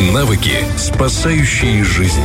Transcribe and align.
Навыки, 0.00 0.50
спасающие 0.76 1.84
жизнь. 1.84 2.20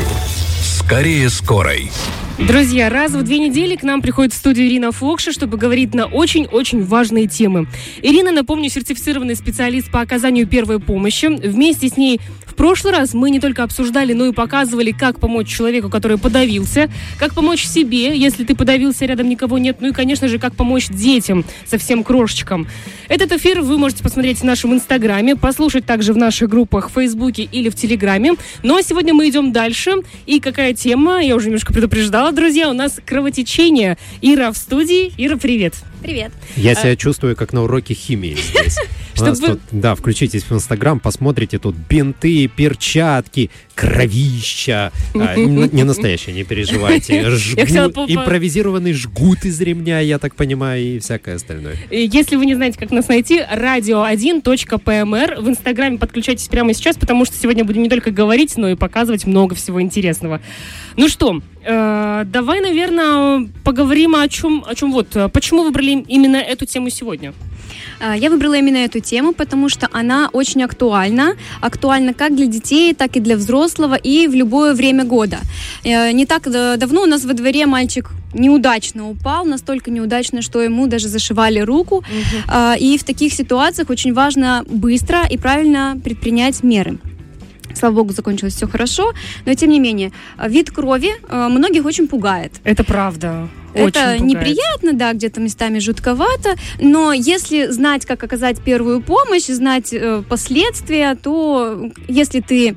Скорее 0.60 1.30
скорой. 1.30 1.92
Друзья, 2.40 2.90
раз 2.90 3.12
в 3.12 3.22
две 3.22 3.38
недели 3.38 3.75
к 3.75 3.84
нам 3.84 4.02
приходит 4.02 4.34
в 4.34 4.38
студию 4.38 4.66
Ирина 4.66 4.92
Фокша, 4.92 5.32
чтобы 5.32 5.58
говорить 5.58 5.93
на 5.93 6.08
очень-очень 6.08 6.84
важные 6.84 7.27
темы. 7.27 7.68
Ирина, 8.02 8.32
напомню, 8.32 8.71
сертифицированный 8.71 9.36
специалист 9.36 9.91
по 9.91 10.02
оказанию 10.02 10.47
первой 10.47 10.79
помощи. 10.79 11.27
Вместе 11.27 11.89
с 11.89 11.97
ней 11.97 12.20
прошлый 12.60 12.91
раз 12.91 13.14
мы 13.14 13.30
не 13.30 13.39
только 13.39 13.64
обсуждали, 13.64 14.12
но 14.12 14.26
и 14.26 14.34
показывали, 14.34 14.91
как 14.91 15.18
помочь 15.18 15.48
человеку, 15.48 15.89
который 15.89 16.18
подавился, 16.18 16.91
как 17.18 17.34
помочь 17.34 17.64
себе, 17.64 18.18
если 18.18 18.44
ты 18.44 18.54
подавился, 18.54 19.05
рядом 19.05 19.30
никого 19.30 19.58
нет, 19.58 19.78
ну 19.80 19.88
и, 19.88 19.91
конечно 19.94 20.28
же, 20.28 20.39
как 20.39 20.58
помочь 20.58 20.90
детям, 20.90 21.45
совсем 21.66 22.04
крошечкам. 22.04 22.68
Этот 23.08 23.32
эфир 23.32 23.62
вы 23.62 23.77
можете 23.77 24.04
посмотреть 24.04 24.40
в 24.40 24.44
нашем 24.44 24.73
инстаграме, 24.73 25.38
послушать 25.38 25.86
также 25.86 26.12
в 26.12 26.18
наших 26.18 26.50
группах 26.50 26.90
в 26.90 26.95
Фейсбуке 26.95 27.44
или 27.44 27.70
в 27.70 27.76
Телеграме. 27.76 28.34
Ну 28.62 28.76
а 28.76 28.84
сегодня 28.84 29.14
мы 29.14 29.30
идем 29.30 29.53
дальше. 29.53 29.94
И 30.26 30.41
какая 30.41 30.73
тема, 30.73 31.23
я 31.23 31.38
уже 31.38 31.45
немножко 31.45 31.72
предупреждала, 31.72 32.34
друзья, 32.34 32.70
у 32.70 32.73
нас 32.73 33.00
кровотечение. 33.05 33.98
Ира 34.22 34.52
в 34.52 34.58
студии. 34.58 35.14
Ира, 35.16 35.38
привет. 35.38 35.76
Привет. 36.02 36.34
Я 36.58 36.76
себя 36.76 36.98
чувствую 36.98 37.38
как 37.38 37.53
на 37.53 37.64
уроке 37.64 37.94
химии 37.94 38.36
здесь. 38.36 38.78
Чтобы- 39.20 39.48
тут, 39.48 39.59
да, 39.72 39.96
включитесь 39.96 40.44
в 40.44 40.52
Инстаграм, 40.54 41.00
посмотрите 41.00 41.59
тут 41.59 41.76
бинты, 41.76 42.48
перчатки, 42.48 43.50
кровища. 43.76 44.92
А, 45.16 45.36
не 45.36 45.84
настоящие, 45.84 46.36
не 46.36 46.44
переживайте. 46.44 47.20
Импровизированный 47.22 48.94
жгут 48.94 49.45
из 49.45 49.59
ремня, 49.62 50.00
я 50.00 50.20
так 50.20 50.36
понимаю, 50.36 50.84
и 50.84 51.00
всякое 51.00 51.36
остальное. 51.36 51.76
Если 51.90 52.36
вы 52.36 52.45
не 52.45 52.55
знаете, 52.55 52.78
как 52.78 52.92
нас 52.92 53.08
найти, 53.08 53.40
radio1.pmr. 53.40 55.42
В 55.42 55.50
Инстаграме 55.50 55.98
подключайтесь 55.98 56.48
прямо 56.48 56.73
сейчас, 56.73 56.98
потому 56.98 57.26
что 57.26 57.36
сегодня 57.38 57.64
будем 57.64 57.84
не 57.84 57.90
только 57.90 58.12
говорить, 58.12 58.58
но 58.58 58.70
и 58.70 58.76
показывать 58.76 59.26
много 59.26 59.56
всего 59.56 59.81
интересного. 59.81 60.42
Ну 60.95 61.08
что, 61.08 61.42
э, 61.64 62.23
давай, 62.26 62.61
наверное, 62.61 63.48
поговорим 63.64 64.16
о 64.16 64.28
чем, 64.28 64.64
о 64.67 64.76
чем 64.76 64.92
вот. 64.92 65.16
э, 65.16 65.30
Почему 65.30 65.64
выбрали 65.64 66.04
именно 66.08 66.38
эту 66.38 66.66
тему 66.66 66.89
сегодня? 66.89 67.33
А, 68.00 68.16
Я 68.16 68.30
выбрала 68.30 68.58
именно 68.58 68.78
эту 68.78 69.00
тему, 69.00 69.33
потому 69.33 69.69
что 69.69 69.88
она 69.92 70.30
очень 70.33 70.64
актуальна. 70.64 71.33
Актуальна 71.61 72.14
как 72.14 72.36
для 72.36 72.45
детей, 72.45 72.94
так 72.94 73.17
и 73.17 73.19
для 73.19 73.36
взрослого 73.36 73.95
и 73.95 74.28
в 74.28 74.33
любое 74.33 74.73
время 74.73 75.03
года. 75.03 75.38
Э, 75.83 76.11
Не 76.14 76.25
так 76.25 76.50
да- 76.52 76.77
давно 76.77 77.02
у 77.03 77.05
нас 77.05 77.25
во 77.25 77.33
дворе 77.33 77.66
мальчик 77.66 78.09
неудачно 78.33 79.09
упал, 79.09 79.45
настолько 79.45 79.92
неудачно, 79.92 80.42
что 80.42 80.61
ему 80.61 80.88
даже 80.88 81.08
зашивали 81.08 81.59
руку. 81.59 82.03
А, 82.47 82.75
И 82.80 82.97
в 82.97 83.03
таких 83.03 83.33
ситуациях 83.33 83.89
очень 83.89 84.14
важно 84.14 84.64
быстро 84.67 85.20
и 85.31 85.38
правильно 85.38 85.97
предпринять 86.03 86.64
меры. 86.64 86.97
Слава 87.75 87.95
богу, 87.95 88.14
закончилось 88.14 88.56
все 88.56 88.67
хорошо, 88.67 89.14
но 89.45 89.53
тем 89.53 89.70
не 89.70 89.80
менее, 89.80 90.12
вид 90.48 90.72
крови 90.72 91.12
э, 91.28 91.48
многих 91.48 91.86
очень 91.86 92.08
пугает. 92.08 92.53
Это 92.64 92.84
правда. 92.84 93.48
Это 93.73 93.84
Очень 93.84 93.92
пугает. 94.02 94.22
неприятно, 94.22 94.94
да, 94.94 95.14
где-то 95.14 95.39
местами 95.39 95.80
жутковато, 95.80 96.56
но 96.80 97.14
если 97.14 97.67
знать, 97.67 98.06
как 98.06 98.23
оказать 98.23 98.59
первую 98.61 99.02
помощь, 99.02 99.45
знать 99.45 99.94
э, 99.94 100.23
последствия, 100.28 101.16
то 101.16 101.92
если 102.08 102.42
ты 102.42 102.76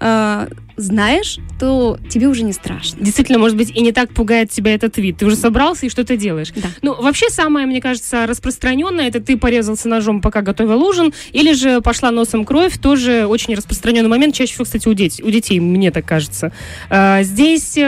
э, 0.00 0.46
знаешь, 0.76 1.38
то 1.58 1.98
тебе 2.08 2.28
уже 2.28 2.42
не 2.42 2.52
страшно. 2.52 2.98
Действительно, 3.00 3.38
может 3.38 3.56
быть, 3.56 3.70
и 3.70 3.80
не 3.80 3.92
так 3.92 4.12
пугает 4.12 4.50
тебя 4.50 4.74
этот 4.74 4.96
вид. 4.98 5.18
Ты 5.18 5.26
уже 5.26 5.36
собрался 5.36 5.86
и 5.86 5.88
что-то 5.88 6.16
делаешь. 6.16 6.52
Да. 6.54 6.68
Ну, 6.82 7.00
вообще, 7.00 7.30
самое, 7.30 7.66
мне 7.66 7.80
кажется, 7.80 8.26
распространенное, 8.26 9.08
это 9.08 9.20
ты 9.20 9.36
порезался 9.36 9.88
ножом, 9.88 10.20
пока 10.20 10.42
готовил 10.42 10.82
ужин, 10.82 11.12
или 11.32 11.52
же 11.52 11.80
пошла 11.80 12.10
носом 12.10 12.44
кровь, 12.44 12.78
тоже 12.78 13.26
очень 13.26 13.54
распространенный 13.54 14.08
момент, 14.08 14.34
чаще 14.34 14.52
всего, 14.52 14.64
кстати, 14.64 14.88
у, 14.88 14.94
детей, 14.94 15.24
у 15.24 15.30
детей, 15.30 15.60
мне 15.60 15.90
так 15.90 16.04
кажется. 16.06 16.52
А, 16.90 17.22
здесь 17.22 17.78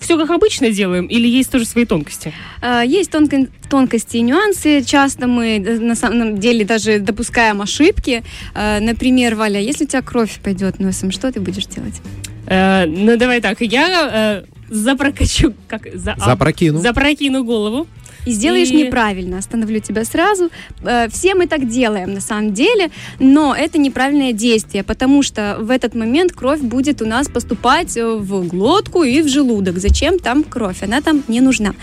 все 0.00 0.18
как 0.18 0.30
обычно 0.30 0.70
делаем, 0.70 1.06
или 1.06 1.28
есть 1.28 1.50
тоже 1.52 1.64
свои 1.66 1.84
тонкости? 1.84 2.32
Э, 2.62 2.82
Есть 2.84 3.10
тонко- 3.12 3.48
тонкости 3.68 4.16
и 4.16 4.22
нюансы. 4.22 4.82
Часто 4.82 5.26
мы 5.26 5.58
э, 5.58 5.78
на 5.78 5.94
самом 5.94 6.38
деле 6.38 6.64
даже 6.64 6.98
допускаем 6.98 7.60
ошибки. 7.62 8.22
Э, 8.54 8.80
Например, 8.80 9.34
Валя, 9.36 9.60
если 9.60 9.84
у 9.84 9.88
тебя 9.88 10.02
кровь 10.02 10.40
пойдет 10.42 10.80
носом, 10.80 11.10
что 11.12 11.30
ты 11.30 11.40
будешь 11.40 11.66
делать? 11.66 12.00
Э, 12.46 12.86
ну, 12.86 13.16
давай 13.16 13.40
так, 13.40 13.60
я 13.60 14.42
э, 14.42 14.74
запрокачу, 14.74 15.54
как, 15.68 15.86
за, 15.94 16.12
а, 16.18 16.24
Запрокину. 16.30 16.78
запрокину 16.80 17.44
голову. 17.44 17.86
И 18.26 18.32
сделаешь 18.32 18.70
И- 18.70 18.74
неправильно. 18.84 19.38
Остановлю 19.38 19.80
тебя 19.80 20.04
сразу. 20.04 20.50
Э, 20.82 21.08
Все 21.10 21.34
мы 21.34 21.46
так 21.46 21.68
делаем 21.68 22.12
на 22.14 22.20
самом 22.20 22.52
деле, 22.52 22.90
но 23.18 23.54
это 23.54 23.78
неправильное 23.78 24.32
действие, 24.32 24.84
потому 24.84 25.22
что 25.22 25.56
в 25.60 25.70
этот 25.70 25.94
момент 25.94 26.32
кровь 26.32 26.60
будет 26.60 27.02
у 27.02 27.06
нас 27.06 27.28
поступать 27.28 27.96
э, 27.96 28.04
в 28.06 28.46
глотку 28.46 29.02
и 29.02 29.22
в 29.22 29.28
желудок. 29.28 29.78
Зачем 29.78 30.18
там 30.18 30.44
кровь? 30.44 30.82
Она 30.82 31.00
там 31.00 31.22
не 31.28 31.40
нужна. 31.40 31.74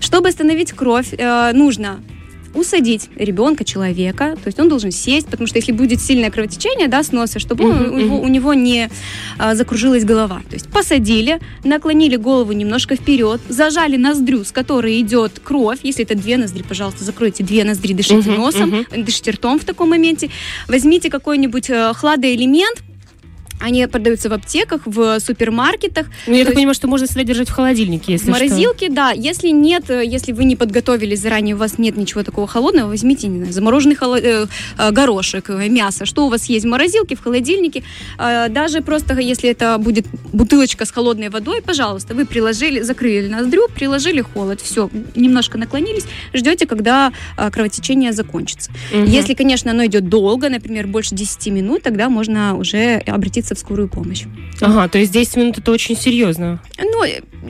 Чтобы 0.00 0.28
остановить 0.28 0.72
кровь, 0.72 1.14
э, 1.16 1.52
нужно 1.52 2.00
усадить 2.56 3.08
ребенка, 3.16 3.64
человека, 3.64 4.36
то 4.42 4.48
есть 4.48 4.58
он 4.58 4.68
должен 4.68 4.90
сесть, 4.90 5.26
потому 5.26 5.46
что 5.46 5.58
если 5.58 5.72
будет 5.72 6.00
сильное 6.00 6.30
кровотечение, 6.30 6.88
да, 6.88 7.02
с 7.02 7.12
носа, 7.12 7.38
чтобы 7.38 7.64
Мгм, 7.64 7.94
у, 7.94 7.98
него, 7.98 8.20
у 8.20 8.28
него 8.28 8.54
не 8.54 8.88
а, 9.38 9.54
закружилась 9.54 10.04
голова. 10.04 10.42
То 10.48 10.54
есть 10.54 10.68
посадили, 10.68 11.40
наклонили 11.64 12.16
голову 12.16 12.52
немножко 12.52 12.96
вперед, 12.96 13.40
зажали 13.48 13.96
ноздрю, 13.96 14.44
с 14.44 14.52
которой 14.52 15.00
идет 15.00 15.40
кровь. 15.42 15.80
Если 15.82 16.04
это 16.04 16.14
две 16.14 16.36
ноздри, 16.36 16.62
пожалуйста, 16.62 17.04
закройте 17.04 17.44
две 17.44 17.64
ноздри, 17.64 17.92
дышите 17.92 18.30
Мгм, 18.30 18.34
носом, 18.34 18.68
мгм. 18.70 19.04
дышите 19.04 19.32
ртом 19.32 19.58
в 19.58 19.64
таком 19.64 19.90
моменте. 19.90 20.30
Возьмите 20.68 21.10
какой-нибудь 21.10 21.70
э, 21.70 21.92
хладоэлемент, 21.94 22.82
они 23.60 23.86
продаются 23.86 24.28
в 24.28 24.32
аптеках, 24.32 24.82
в 24.84 25.18
супермаркетах. 25.20 26.06
Ну, 26.26 26.34
я 26.34 26.40
То 26.40 26.46
так 26.46 26.48
есть- 26.48 26.54
понимаю, 26.54 26.74
что 26.74 26.88
можно 26.88 27.06
всегда 27.06 27.24
держать 27.24 27.48
в 27.48 27.52
холодильнике, 27.52 28.12
если 28.12 28.26
в 28.26 28.32
морозилке, 28.32 28.88
да. 28.90 29.10
Если 29.12 29.48
нет, 29.48 29.90
э, 29.90 30.04
если 30.04 30.32
вы 30.32 30.44
не 30.44 30.56
подготовились 30.56 31.20
заранее, 31.20 31.54
у 31.54 31.58
вас 31.58 31.78
нет 31.78 31.96
ничего 31.96 32.22
такого 32.22 32.46
холодного, 32.46 32.88
возьмите, 32.88 33.28
не 33.28 33.38
знаю, 33.38 33.52
замороженный 33.52 33.94
холо- 33.96 34.20
э, 34.20 34.46
э, 34.78 34.90
горошек, 34.90 35.50
э, 35.50 35.68
мясо. 35.68 36.04
Что 36.06 36.26
у 36.26 36.28
вас 36.30 36.44
есть 36.46 36.64
в 36.64 36.68
морозилке, 36.68 37.16
в 37.16 37.22
холодильнике. 37.22 37.82
Э, 38.18 38.48
Даже 38.48 38.80
просто, 38.80 39.18
если 39.18 39.50
это 39.50 39.76
будет 39.78 40.06
бутылочка 40.32 40.84
с 40.84 40.90
холодной 40.90 41.28
водой, 41.28 41.62
пожалуйста, 41.62 42.14
вы 42.14 42.24
приложили, 42.26 42.80
закрыли 42.82 43.28
ноздрю, 43.28 43.68
приложили 43.74 44.20
холод, 44.22 44.60
все, 44.60 44.88
немножко 45.14 45.58
наклонились, 45.58 46.04
ждете, 46.34 46.66
когда 46.66 47.12
э, 47.36 47.50
кровотечение 47.50 48.12
закончится. 48.12 48.70
что... 48.88 48.96
Мгм. 48.98 49.06
Если, 49.10 49.34
конечно, 49.34 49.70
оно 49.70 49.84
идет 49.86 50.08
долго, 50.08 50.48
например, 50.48 50.86
больше 50.86 51.14
10 51.14 51.50
минут, 51.50 51.82
тогда 51.82 52.08
можно 52.08 52.56
уже 52.56 52.96
обратиться 53.06 53.45
в 53.54 53.58
скорую 53.58 53.88
помощь. 53.88 54.24
Ага, 54.60 54.88
то 54.88 54.98
есть 54.98 55.12
10 55.12 55.36
минут 55.36 55.58
это 55.58 55.70
очень 55.72 55.96
серьезно. 55.96 56.60
Ну, 56.78 57.04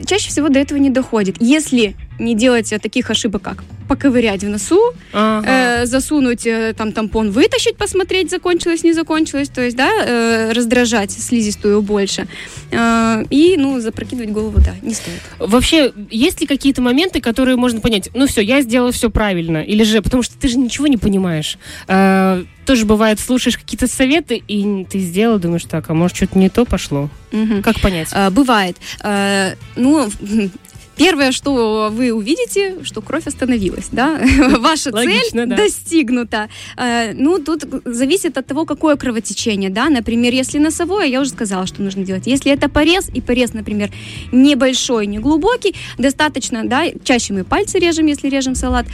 чаще 0.05 0.29
всего 0.29 0.49
до 0.49 0.59
этого 0.59 0.77
не 0.77 0.89
доходит. 0.89 1.35
Если 1.39 1.95
не 2.19 2.35
делать 2.35 2.71
э, 2.73 2.79
таких 2.79 3.09
ошибок, 3.09 3.41
как 3.41 3.63
поковырять 3.87 4.43
в 4.43 4.49
носу, 4.49 4.79
Ага. 5.13 5.47
э, 5.47 5.85
засунуть 5.85 6.45
э, 6.45 6.73
там 6.77 6.91
тампон, 6.91 7.31
вытащить, 7.31 7.77
посмотреть, 7.77 8.29
закончилось, 8.29 8.83
не 8.83 8.93
закончилось, 8.93 9.49
то 9.49 9.61
есть, 9.61 9.77
да, 9.77 9.89
э, 10.05 10.51
раздражать 10.51 11.11
слизистую 11.11 11.81
больше. 11.81 12.27
Э, 12.71 13.23
и, 13.29 13.55
ну, 13.57 13.79
запрокидывать 13.79 14.31
голову, 14.31 14.59
да, 14.59 14.73
не 14.81 14.93
стоит. 14.93 15.21
Вообще, 15.39 15.93
есть 16.09 16.41
ли 16.41 16.47
какие-то 16.47 16.81
моменты, 16.81 17.21
которые 17.21 17.55
можно 17.55 17.79
понять? 17.79 18.09
Ну 18.13 18.27
все, 18.27 18.41
я 18.41 18.61
сделала 18.61 18.91
все 18.91 19.09
правильно. 19.09 19.59
Или 19.59 19.83
же, 19.83 20.01
потому 20.01 20.23
что 20.23 20.37
ты 20.37 20.47
же 20.47 20.57
ничего 20.57 20.87
не 20.87 20.97
понимаешь. 20.97 21.57
Э, 21.87 22.43
тоже 22.65 22.85
бывает, 22.85 23.19
слушаешь 23.21 23.57
какие-то 23.57 23.87
советы, 23.87 24.41
и 24.45 24.85
ты 24.89 24.99
сделал, 24.99 25.39
думаешь, 25.39 25.63
так, 25.63 25.89
а 25.89 25.93
может, 25.93 26.17
что-то 26.17 26.37
не 26.37 26.49
то 26.49 26.65
пошло? 26.65 27.09
Мгм. 27.31 27.61
Как 27.61 27.79
понять? 27.81 28.09
Э, 28.13 28.29
бывает. 28.29 28.77
Э, 29.03 29.55
ну, 29.75 30.09
Первое, 30.97 31.31
что 31.31 31.89
вы 31.91 32.11
увидите, 32.11 32.77
что 32.83 33.01
кровь 33.01 33.27
остановилась, 33.27 33.89
да, 33.91 34.19
ваша 34.59 34.89
Логично, 34.91 35.41
цель 35.41 35.49
да. 35.49 35.55
достигнута. 35.55 36.49
Э, 36.75 37.13
Ну, 37.13 37.37
тут 37.37 37.65
зависит 37.85 38.37
от 38.37 38.47
того, 38.47 38.65
какое 38.65 38.95
кровотечение, 38.95 39.69
да, 39.69 39.89
например, 39.89 40.33
если 40.33 40.57
носовое, 40.57 41.05
я 41.05 41.21
уже 41.21 41.29
сказала, 41.29 41.67
что 41.67 41.83
нужно 41.83 42.03
делать. 42.03 42.25
Если 42.25 42.51
это 42.51 42.67
порез, 42.67 43.09
и 43.13 43.21
порез, 43.21 43.53
например, 43.53 43.91
небольшой, 44.31 45.05
не 45.05 45.19
глубокий, 45.19 45.75
достаточно, 45.99 46.63
да, 46.67 46.85
чаще 47.03 47.33
мы 47.33 47.43
пальцы 47.43 47.77
режем, 47.77 48.07
если 48.07 48.27
режем 48.29 48.55
салат, 48.55 48.87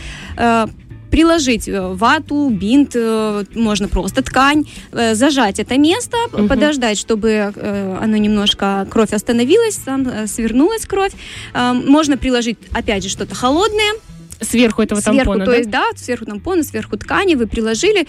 приложить 1.14 1.68
э, 1.68 1.80
вату, 1.80 2.50
бинт, 2.50 2.96
э, 2.96 3.44
можно 3.54 3.88
просто 3.88 4.24
ткань, 4.24 4.64
э, 4.92 5.14
зажать 5.14 5.60
это 5.60 5.78
место, 5.78 6.18
Мгм. 6.32 6.48
подождать, 6.48 6.98
чтобы 6.98 7.54
оно 8.02 8.18
немножко, 8.18 8.88
кровь 8.90 9.14
остановилась, 9.14 9.76
там 9.76 10.28
свернулась 10.28 10.86
кровь. 10.86 11.12
Можно 11.54 12.18
приложить, 12.18 12.58
опять 12.72 13.04
же, 13.04 13.10
что-то 13.10 13.36
холодное, 13.36 13.94
Сверху 14.42 14.82
этого 14.82 15.00
сверху, 15.00 15.18
тампона, 15.18 15.46
то 15.46 15.52
да? 15.52 15.58
есть, 15.58 15.70
да, 15.70 15.84
сверху 15.96 16.26
тампона, 16.26 16.64
сверху 16.64 16.98
ткани 16.98 17.36
вы 17.36 17.48
приложили. 17.48 18.08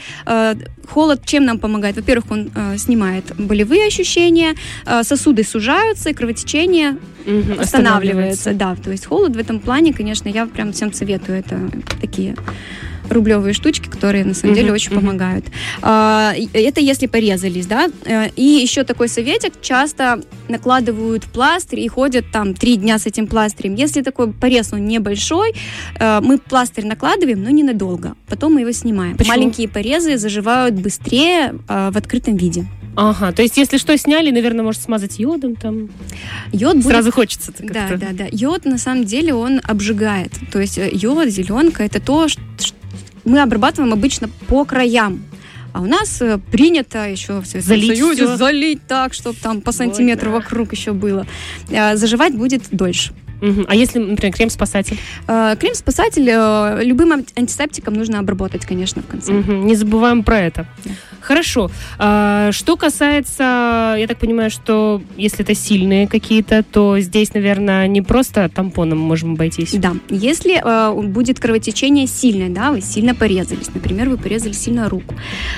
Холод 0.89 1.21
чем 1.27 1.45
нам 1.45 1.59
помогает? 1.59 1.97
Во-первых, 1.97 2.25
он 2.31 2.51
снимает 2.77 3.25
болевые 3.39 3.87
ощущения, 3.87 4.55
сосуды 5.03 5.45
сужаются, 5.45 6.11
и 6.11 6.15
кровотечение 6.15 6.97
Мгм, 7.27 7.61
останавливается. 7.61 8.53
Да, 8.53 8.75
то 8.75 8.91
есть 8.91 9.07
холод 9.07 9.37
в 9.37 9.39
этом 9.39 9.61
плане, 9.61 9.93
конечно, 9.93 10.29
я 10.29 10.47
прям 10.47 10.73
всем 10.73 10.93
советую. 10.93 11.39
Это 11.39 11.57
такие 12.01 12.35
рублевые 13.11 13.55
штучки, 13.55 13.89
которые 13.89 14.25
на 14.25 14.35
самом 14.35 14.55
деле 14.55 14.67
Мгм, 14.67 14.75
очень 14.75 14.93
мгм. 14.93 15.01
помогают. 15.01 15.45
А, 15.83 16.33
Это 16.53 16.81
если 16.81 17.07
порезались, 17.07 17.67
да. 17.67 17.89
Э, 18.05 18.29
И 18.37 18.43
еще 18.43 18.85
такой 18.85 19.09
советик, 19.09 19.53
часто 19.61 20.21
накладывают 20.49 21.25
пластырь 21.25 21.81
и 21.81 21.89
ходят 21.89 22.25
там 22.33 22.55
три 22.55 22.77
дня 22.77 22.99
с 22.99 23.07
этим 23.07 23.27
пластырем. 23.27 23.75
Если 23.75 24.03
такой 24.03 24.33
порез, 24.33 24.73
он 24.73 24.87
небольшой, 24.87 25.55
э, 25.99 26.21
мы 26.23 26.39
пластырь 26.39 26.87
накладываем, 26.87 27.43
но 27.43 27.51
ненадолго. 27.51 28.15
Потом 28.29 28.55
мы 28.55 28.61
его 28.63 28.73
снимаем. 28.73 29.17
Почему? 29.17 29.37
Маленькие 29.37 29.69
порезы 29.69 30.17
заживают 30.19 30.75
быстрее 30.75 31.55
э, 31.69 31.91
в 31.93 31.97
открытом 31.97 32.37
виде. 32.37 32.67
Ага, 32.97 33.33
то 33.33 33.43
есть 33.43 33.57
если 33.57 33.77
что 33.79 33.97
сняли, 33.99 34.31
наверное, 34.31 34.63
может 34.65 34.81
смазать 34.81 35.19
йодом 35.19 35.57
там. 35.57 35.89
Йод 36.53 36.77
будет 36.77 36.87
Сразу 36.87 37.11
хочется 37.11 37.53
Да, 37.59 37.89
да, 37.97 38.09
да. 38.13 38.27
Йод 38.31 38.65
на 38.67 38.79
самом 38.79 39.05
деле 39.05 39.35
он 39.35 39.61
обжигает. 39.65 40.31
То 40.53 40.61
есть 40.61 40.79
йод, 40.79 41.29
зеленка 41.29 41.83
это 41.83 42.01
то, 42.01 42.29
что 42.29 42.41
мы 43.25 43.41
обрабатываем 43.43 43.93
обычно 43.93 44.29
по 44.49 44.65
краям. 44.65 45.23
А 45.73 45.81
у 45.81 45.87
нас 45.87 46.23
э, 46.23 46.39
принято 46.53 47.09
еще 47.09 47.41
в 47.41 47.47
Советском 47.47 47.77
Залить 47.77 47.99
Союзе 47.99 48.27
всё. 48.27 48.37
залить 48.37 48.87
так, 48.87 49.13
чтобы 49.13 49.37
там 49.43 49.61
по 49.61 49.73
сантиметру 49.73 50.31
да. 50.31 50.37
вокруг 50.37 50.73
еще 50.73 50.93
было. 50.93 51.27
Э, 51.69 51.97
Заживать 51.97 52.35
будет 52.37 52.63
дольше. 52.71 53.13
А 53.69 53.75
если, 53.75 53.99
например, 53.99 54.33
крем-спасатель? 54.35 54.99
Э, 55.27 55.57
Крем-спасатель 55.61 56.25
любым 56.87 57.13
ан- 57.13 57.27
антисептиком 57.37 57.93
нужно 57.95 58.21
обработать, 58.21 58.65
конечно, 58.65 59.03
в 59.03 59.07
конце. 59.07 59.33
Не 59.33 59.75
забываем 59.75 60.23
про 60.23 60.39
это. 60.41 60.67
Хорошо. 61.25 61.71
А, 61.99 62.53
что 62.53 62.77
касается, 62.77 63.97
я 63.99 64.07
так 64.07 64.19
понимаю, 64.19 64.51
что 64.51 65.01
если 65.17 65.41
это 65.41 65.55
сильные 65.55 66.07
какие-то, 66.07 66.63
то 66.63 66.99
здесь, 67.01 67.33
наверное, 67.33 67.87
не 67.87 68.03
просто 68.03 68.49
тампоном 68.49 68.99
можем 68.99 69.33
обойтись. 69.33 69.73
Да, 69.73 69.95
если 70.11 70.61
э, 70.63 71.03
будет 71.03 71.41
кровотечение 71.41 72.07
сильное, 72.07 72.51
да, 72.51 72.71
вы 72.71 72.83
сильно 72.83 73.15
порезались, 73.15 73.73
например, 73.73 74.11
вы 74.11 74.19
порезали 74.19 74.53
сильно 74.53 74.89
руку, 74.89 75.15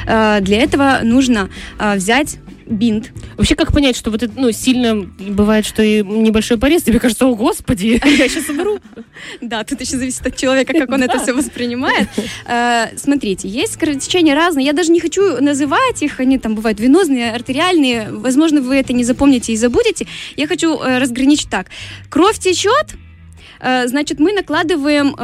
э, 0.06 0.38
для 0.40 0.62
этого 0.62 1.00
нужно 1.02 1.48
э, 1.78 1.96
взять 1.96 2.38
бинт, 2.66 3.12
Вообще, 3.36 3.54
как 3.54 3.72
понять, 3.72 3.96
что 3.96 4.10
вот 4.10 4.22
это, 4.22 4.32
ну, 4.36 4.50
сильно 4.52 4.96
бывает, 4.96 5.64
что 5.66 5.82
и 5.82 6.02
небольшой 6.02 6.58
порез, 6.58 6.82
тебе 6.82 6.98
кажется, 6.98 7.26
о, 7.26 7.34
господи, 7.34 8.00
я 8.04 8.28
сейчас 8.28 8.48
умру. 8.48 8.78
Да, 9.40 9.64
тут 9.64 9.80
еще 9.80 9.96
зависит 9.96 10.26
от 10.26 10.36
человека, 10.36 10.72
как 10.72 10.90
он 10.90 11.02
это 11.02 11.18
все 11.18 11.32
воспринимает. 11.32 12.08
Э, 12.46 12.96
Смотрите, 12.96 13.48
есть 13.48 13.76
кровотечения 13.76 14.34
разные. 14.34 14.66
Я 14.66 14.72
даже 14.72 14.90
не 14.90 15.00
хочу 15.00 15.40
называть 15.40 16.02
их. 16.02 16.20
Они 16.20 16.38
там 16.38 16.54
бывают 16.54 16.80
венозные, 16.80 17.32
артериальные. 17.32 18.08
Возможно, 18.10 18.60
вы 18.60 18.76
это 18.76 18.92
не 18.92 19.04
запомните 19.04 19.52
и 19.52 19.56
забудете. 19.56 20.06
Я 20.36 20.46
хочу 20.46 20.78
э, 20.80 20.98
разграничить 20.98 21.50
так. 21.50 21.68
Кровь 22.08 22.38
течет, 22.38 22.94
э, 23.60 23.86
значит, 23.86 24.18
мы 24.18 24.32
накладываем 24.32 25.14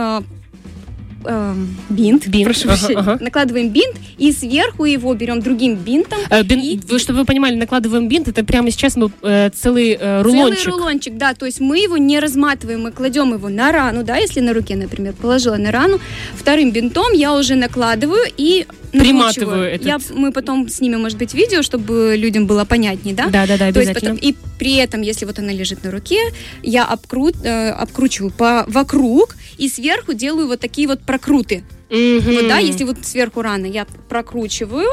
э, 1.24 1.54
бинт, 1.90 2.26
Бинт, 2.28 2.44
прошу 2.44 2.68
ага, 2.68 2.76
прощения. 2.78 3.00
ага. 3.00 3.18
накладываем 3.20 3.68
бинт 3.70 3.96
и 4.18 4.32
сверху 4.32 4.84
его 4.84 5.14
берем 5.14 5.40
другим 5.40 5.74
бинтом. 5.76 6.18
Э, 6.30 6.42
бин- 6.42 6.60
И- 6.60 6.80
вы- 6.88 6.98
Чтобы 6.98 7.20
вы 7.20 7.24
понимали, 7.24 7.54
накладываем 7.56 8.08
бинт, 8.08 8.28
это 8.28 8.44
прямо 8.44 8.70
сейчас 8.70 8.96
мы 8.96 9.10
э, 9.22 9.50
целый 9.50 9.96
э, 10.00 10.22
рулончик. 10.22 10.64
Целый 10.64 10.78
рулончик, 10.78 11.16
да, 11.16 11.34
то 11.34 11.46
есть 11.46 11.60
мы 11.60 11.78
его 11.78 11.96
не 11.96 12.20
разматываем, 12.20 12.82
мы 12.82 12.92
кладем 12.92 13.32
его 13.34 13.48
на 13.48 13.72
рану, 13.72 14.02
да, 14.04 14.16
если 14.16 14.40
на 14.40 14.52
руке, 14.52 14.76
например, 14.76 15.12
положила 15.14 15.56
на 15.56 15.70
рану, 15.70 15.98
вторым 16.34 16.70
бинтом 16.72 17.12
я 17.12 17.34
уже 17.34 17.54
накладываю 17.54 18.24
и 18.36 18.66
Приматываю 18.92 19.64
этот. 19.64 19.86
Я, 19.86 19.98
мы 20.10 20.32
потом 20.32 20.68
снимем, 20.68 21.00
может 21.00 21.18
быть, 21.18 21.34
видео, 21.34 21.62
чтобы 21.62 22.14
людям 22.16 22.46
было 22.46 22.64
понятнее, 22.64 23.14
да? 23.14 23.28
Да, 23.28 23.46
да, 23.46 23.56
да, 23.56 23.72
То 23.72 23.80
есть 23.80 23.94
потом, 23.94 24.16
и 24.16 24.34
при 24.58 24.76
этом, 24.76 25.00
если 25.00 25.24
вот 25.24 25.38
она 25.38 25.52
лежит 25.52 25.82
на 25.82 25.90
руке, 25.90 26.20
я 26.62 26.84
обкру- 26.84 27.34
э, 27.42 27.70
обкручиваю 27.70 28.30
по 28.30 28.64
вокруг 28.68 29.36
и 29.58 29.68
сверху 29.68 30.12
делаю 30.12 30.46
вот 30.46 30.60
такие 30.60 30.86
вот 30.86 31.00
прокруты. 31.00 31.64
Мгм. 31.90 32.34
Вот, 32.34 32.48
да, 32.48 32.58
если 32.58 32.84
вот 32.84 32.98
сверху 33.02 33.42
рана, 33.42 33.66
я 33.66 33.86
прокручиваю, 34.08 34.88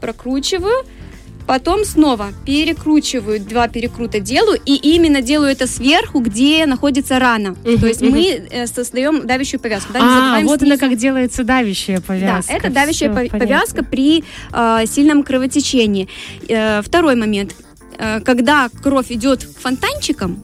прокручиваю, 0.00 0.84
потом 1.46 1.84
снова 1.84 2.28
перекручиваю, 2.46 3.40
два 3.40 3.68
перекрута 3.68 4.20
делаю, 4.20 4.58
и 4.64 4.74
именно 4.74 5.20
делаю 5.22 5.50
это 5.52 5.66
сверху, 5.66 6.20
где 6.20 6.66
находится 6.66 7.18
рана. 7.18 7.50
Мгм, 7.64 7.78
То 7.80 7.86
есть 7.86 8.00
мгм. 8.02 8.12
мы 8.12 8.26
э, 8.50 8.66
создаем 8.66 9.26
давящую 9.26 9.60
повязку. 9.60 9.92
Да, 9.92 10.00
А, 10.02 10.40
вот 10.42 10.62
она 10.62 10.76
снизу. 10.76 10.80
как 10.90 10.96
делается 10.98 11.44
давящая 11.44 11.98
Да, 11.98 12.02
повязка. 12.06 12.52
это 12.52 12.70
давящая 12.70 13.10
Всё, 13.10 13.18
пов- 13.20 13.30
понятно. 13.30 13.38
повязка 13.38 13.84
при 13.84 14.24
э, 14.52 14.84
сильном 14.86 15.22
кровотечении. 15.22 16.08
Э, 16.48 16.82
второй 16.82 17.14
момент. 17.16 17.54
Э, 17.98 18.20
когда 18.20 18.68
кровь 18.82 19.10
идет 19.10 19.42
фонтанчиком, 19.42 20.42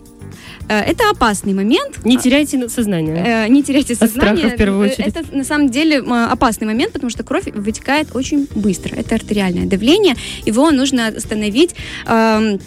это 0.75 1.11
опасный 1.11 1.53
момент. 1.55 2.05
Не 2.05 2.17
теряйте 2.17 2.57
на- 2.59 2.69
сознание. 2.69 3.25
Э, 3.27 3.49
не 3.49 3.63
теряйте 3.63 3.95
От 3.95 4.11
страха, 4.11 4.29
сознание. 4.37 4.55
в 4.55 4.59
первую 4.59 4.89
Э, 4.89 4.93
очередь. 4.93 5.07
Это 5.17 5.37
на 5.37 5.45
самом 5.45 5.69
деле 5.71 5.99
опасный 6.01 6.67
момент, 6.67 6.93
потому 6.93 7.11
что 7.11 7.23
кровь 7.25 7.45
вытекает 7.53 8.09
очень 8.15 8.47
быстро. 8.55 8.95
Это 8.97 9.15
артериальное 9.17 9.67
давление. 9.67 10.15
Его 10.47 10.71
нужно 10.71 11.09
остановить 11.09 11.75
эм, 12.07 12.61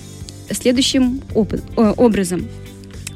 следующим 0.52 1.22
э, 1.36 1.94
образом. 1.98 2.48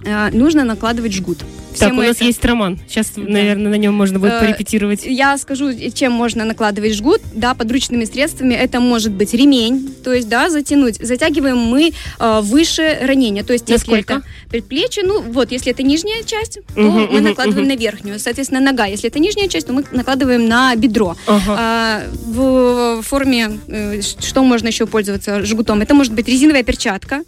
Э, 0.05 0.29
нужно 0.31 0.63
накладывать 0.63 1.13
жгут. 1.13 1.39
Все 1.77 1.85
Так, 1.89 1.93
у 1.93 2.01
нас 2.01 2.15
это- 2.15 2.25
есть 2.25 2.43
роман. 2.43 2.79
Сейчас, 2.89 3.11
Да. 3.15 3.21
наверное, 3.21 3.69
на 3.69 3.75
нем 3.75 3.93
можно 3.93 4.17
будет 4.17 4.33
Э, 4.33 4.39
порепетировать. 4.39 5.05
Я 5.05 5.37
скажу, 5.37 5.71
чем 5.93 6.11
можно 6.11 6.43
накладывать 6.43 6.95
жгут. 6.95 7.21
Да, 7.35 7.53
подручными 7.53 8.03
средствами 8.05 8.55
это 8.55 8.79
может 8.79 9.11
быть 9.11 9.33
ремень, 9.35 9.93
то 10.03 10.11
есть, 10.11 10.27
да, 10.27 10.49
затянуть. 10.49 10.95
Затягиваем 10.99 11.57
мы 11.57 11.91
э, 12.19 12.39
выше 12.41 12.97
ранения, 13.01 13.43
то 13.43 13.53
есть, 13.53 13.69
если 13.69 13.91
Насколько? 13.91 14.13
это 14.15 14.23
предплечье, 14.49 15.03
ну, 15.03 15.21
вот, 15.21 15.51
если 15.51 15.71
это 15.71 15.83
нижняя 15.83 16.23
часть, 16.23 16.59
то 16.73 16.81
Мгм, 16.81 16.91
мы 16.91 17.03
мгм, 17.05 17.23
накладываем 17.23 17.67
мгм. 17.67 17.75
на 17.75 17.79
верхнюю. 17.79 18.19
Соответственно, 18.19 18.59
нога, 18.61 18.85
если 18.87 19.07
это 19.09 19.19
нижняя 19.19 19.47
часть, 19.47 19.67
то 19.67 19.73
мы 19.73 19.83
накладываем 19.91 20.47
на 20.47 20.75
бедро. 20.75 21.15
Ага. 21.27 21.55
А, 21.59 22.03
в 22.25 23.01
форме, 23.03 23.59
э, 23.67 24.01
что 24.01 24.43
можно 24.43 24.67
еще 24.67 24.87
пользоваться 24.87 25.45
жгутом? 25.45 25.81
Это 25.81 25.93
может 25.93 26.13
быть 26.13 26.27
резиновая 26.27 26.63
перчатка, 26.63 27.21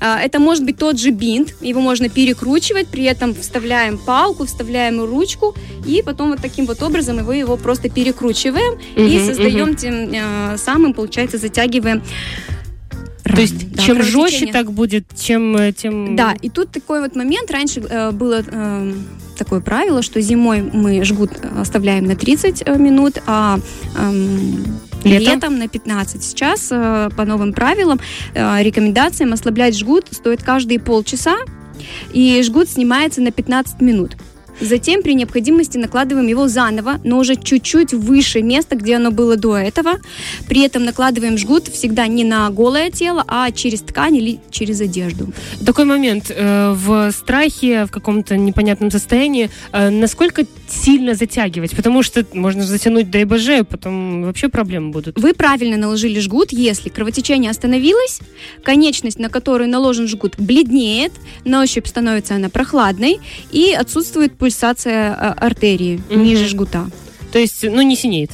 это 0.00 0.38
может 0.38 0.64
быть 0.64 0.78
тот 0.78 0.98
же 0.98 1.10
бинт, 1.10 1.54
его 1.60 1.80
можно 1.80 2.08
перекручивать, 2.08 2.88
при 2.88 3.04
этом 3.04 3.34
вставляем 3.34 3.98
палку, 3.98 4.46
вставляем 4.46 5.04
ручку, 5.04 5.54
и 5.86 6.02
потом 6.02 6.30
вот 6.30 6.40
таким 6.40 6.66
вот 6.66 6.82
образом 6.82 7.18
его, 7.18 7.32
его 7.32 7.56
просто 7.56 7.88
перекручиваем 7.88 8.78
и 8.96 9.16
Мгм, 9.18 9.26
создаем 9.26 9.68
мгм. 9.68 9.76
тем 9.76 9.94
э, 10.12 10.56
самым, 10.56 10.94
получается, 10.94 11.38
затягиваем 11.38 12.02
То 13.24 13.40
есть, 13.40 13.72
Да, 13.72 13.82
чем 13.82 14.02
жестче 14.02 14.46
так 14.46 14.72
будет, 14.72 15.04
чем... 15.18 15.56
э, 15.56 15.72
тем... 15.72 16.16
Да, 16.16 16.34
и 16.40 16.48
тут 16.48 16.70
такой 16.70 17.00
вот 17.00 17.14
момент. 17.16 17.50
Раньше 17.50 17.80
э, 17.80 18.10
было 18.10 18.42
э, 18.46 18.92
такое 19.38 19.60
правило, 19.60 20.02
что 20.02 20.20
зимой 20.20 20.62
мы 20.62 21.04
жгут 21.04 21.30
оставляем 21.58 22.04
на 22.04 22.16
30 22.16 22.62
э, 22.66 22.76
минут, 22.78 23.22
а 23.26 23.58
эм, 23.98 24.80
Летом? 25.04 25.34
летом 25.34 25.58
на 25.58 25.68
15. 25.68 26.22
Сейчас 26.22 26.68
э, 26.70 27.08
по 27.16 27.24
новым 27.24 27.52
правилам, 27.52 28.00
э, 28.34 28.62
рекомендациям 28.62 29.32
ослаблять 29.32 29.78
жгут 29.78 30.06
стоит 30.10 30.42
каждые 30.42 30.78
полчаса, 30.80 31.36
и 32.12 32.42
жгут 32.42 32.68
снимается 32.68 33.20
на 33.20 33.30
15 33.30 33.80
минут. 33.80 34.16
Затем 34.60 35.02
при 35.02 35.14
необходимости 35.14 35.78
накладываем 35.78 36.26
его 36.26 36.46
заново, 36.46 37.00
но 37.02 37.18
уже 37.18 37.36
чуть-чуть 37.36 37.94
выше 37.94 38.42
места, 38.42 38.76
где 38.76 38.96
оно 38.96 39.10
было 39.10 39.36
до 39.36 39.56
этого. 39.56 39.92
При 40.48 40.60
этом 40.60 40.84
накладываем 40.84 41.38
жгут 41.38 41.68
всегда 41.68 42.06
не 42.06 42.24
на 42.24 42.50
голое 42.50 42.90
тело, 42.90 43.24
а 43.26 43.50
через 43.52 43.80
ткань 43.80 44.16
или 44.16 44.38
через 44.50 44.82
одежду. 44.82 45.32
Такой 45.64 45.86
момент. 45.86 46.26
э, 46.28 46.74
В 46.76 47.10
страхе, 47.12 47.86
в 47.86 47.90
каком-то 47.90 48.36
непонятном 48.36 48.90
состоянии, 48.90 49.48
насколько 49.72 50.44
сильно 50.72 51.14
затягивать? 51.14 51.74
Потому 51.76 52.02
что 52.02 52.24
можно 52.32 52.62
затянуть 52.62 53.10
до 53.10 53.22
ИБЖ, 53.22 53.66
потом 53.68 54.22
вообще 54.24 54.48
проблемы 54.48 54.90
будут. 54.90 55.18
Вы 55.18 55.34
правильно 55.34 55.76
наложили 55.76 56.20
жгут, 56.20 56.52
если 56.52 56.88
кровотечение 56.88 57.50
остановилось, 57.50 58.20
конечность, 58.62 59.18
на 59.18 59.28
которую 59.28 59.68
наложен 59.68 60.06
жгут, 60.08 60.34
бледнеет, 60.38 61.12
на 61.44 61.62
ощупь 61.62 61.86
становится 61.86 62.34
она 62.34 62.48
прохладной 62.48 63.18
и 63.50 63.72
отсутствует 63.72 64.36
пульсация 64.36 65.12
э, 65.14 65.16
артерии 65.38 66.00
Мгм. 66.10 66.22
ниже 66.22 66.46
жгута. 66.48 66.90
То 67.32 67.38
есть, 67.38 67.62
ну, 67.62 67.82
не 67.82 67.96
синеет, 67.96 68.30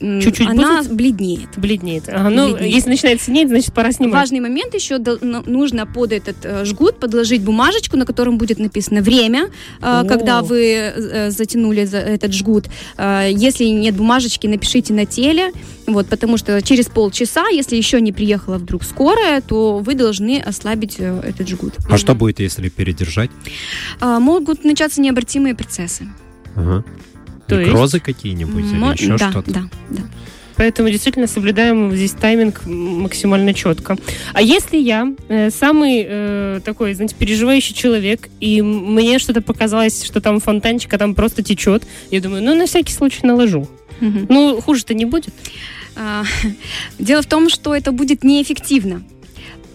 Чуть-чуть 0.00 0.48
Она 0.48 0.82
будет? 0.82 0.92
бледнеет. 0.92 1.48
бледнеет. 1.56 2.08
Ага, 2.08 2.30
ну, 2.30 2.48
Бледнеет. 2.52 2.74
если 2.74 2.90
начинает 2.90 3.22
синеть, 3.22 3.48
значит, 3.48 3.72
пора 3.72 3.92
снимать. 3.92 4.14
Важный 4.14 4.40
момент 4.40 4.74
еще 4.74 4.98
ну, 4.98 5.42
нужно 5.46 5.86
под 5.86 6.12
этот 6.12 6.36
э, 6.44 6.64
жгут 6.64 6.98
подложить 6.98 7.42
бумажечку, 7.42 7.96
на 7.96 8.04
котором 8.04 8.38
будет 8.38 8.58
написано 8.58 9.00
время, 9.00 9.44
э, 9.44 9.50
О. 9.80 10.04
когда 10.04 10.42
вы 10.42 10.74
э, 10.74 11.30
затянули 11.30 11.84
за 11.84 11.98
этот 11.98 12.32
жгут. 12.32 12.66
Если 12.98 13.64
нет 13.64 13.94
бумажечки, 13.94 14.46
напишите 14.46 14.92
на 14.92 15.06
теле, 15.06 15.52
вот, 15.86 16.06
потому 16.08 16.36
что 16.36 16.60
через 16.62 16.86
полчаса, 16.86 17.48
если 17.48 17.76
еще 17.76 18.00
не 18.00 18.12
приехала 18.12 18.58
вдруг 18.58 18.84
скорая, 18.84 19.40
то 19.40 19.78
вы 19.78 19.94
должны 19.94 20.40
ослабить 20.40 20.96
этот 20.98 21.48
жгут. 21.48 21.74
А 21.88 21.96
что 21.98 22.14
будет, 22.14 22.40
если 22.40 22.68
передержать? 22.68 23.30
Могут 24.00 24.64
начаться 24.64 25.00
необратимые 25.00 25.54
процессы. 25.54 26.08
Ага. 26.54 26.84
То 27.48 27.58
есть? 27.60 27.70
Некрозы 27.72 28.00
какие-нибудь 28.00 28.64
Мо- 28.72 28.92
или 28.92 29.02
еще 29.02 29.16
да, 29.16 29.30
что-то? 29.30 29.50
да, 29.50 29.62
да. 29.90 30.02
Поэтому 30.56 30.90
действительно 30.90 31.28
соблюдаем 31.28 31.94
здесь 31.94 32.10
тайминг 32.12 32.66
максимально 32.66 33.54
четко. 33.54 33.96
А 34.34 34.42
если 34.42 34.76
я 34.76 35.14
э, 35.28 35.50
самый 35.50 36.04
э, 36.04 36.60
такой, 36.64 36.94
знаете, 36.94 37.14
переживающий 37.16 37.74
человек, 37.76 38.28
и 38.40 38.60
мне 38.60 39.20
что-то 39.20 39.40
показалось, 39.40 40.02
что 40.02 40.20
там 40.20 40.40
фонтанчик, 40.40 40.92
а 40.92 40.98
там 40.98 41.14
просто 41.14 41.44
течет, 41.44 41.84
я 42.10 42.20
думаю, 42.20 42.42
ну, 42.42 42.56
на 42.56 42.66
всякий 42.66 42.92
случай 42.92 43.20
наложу. 43.24 43.68
Мгм. 44.00 44.26
Ну, 44.28 44.60
хуже-то 44.60 44.94
не 44.94 45.04
будет. 45.04 45.32
А, 45.94 46.24
Дело 46.98 47.22
в 47.22 47.26
том, 47.26 47.48
что 47.50 47.72
это 47.74 47.92
будет 47.92 48.24
неэффективно. 48.24 49.04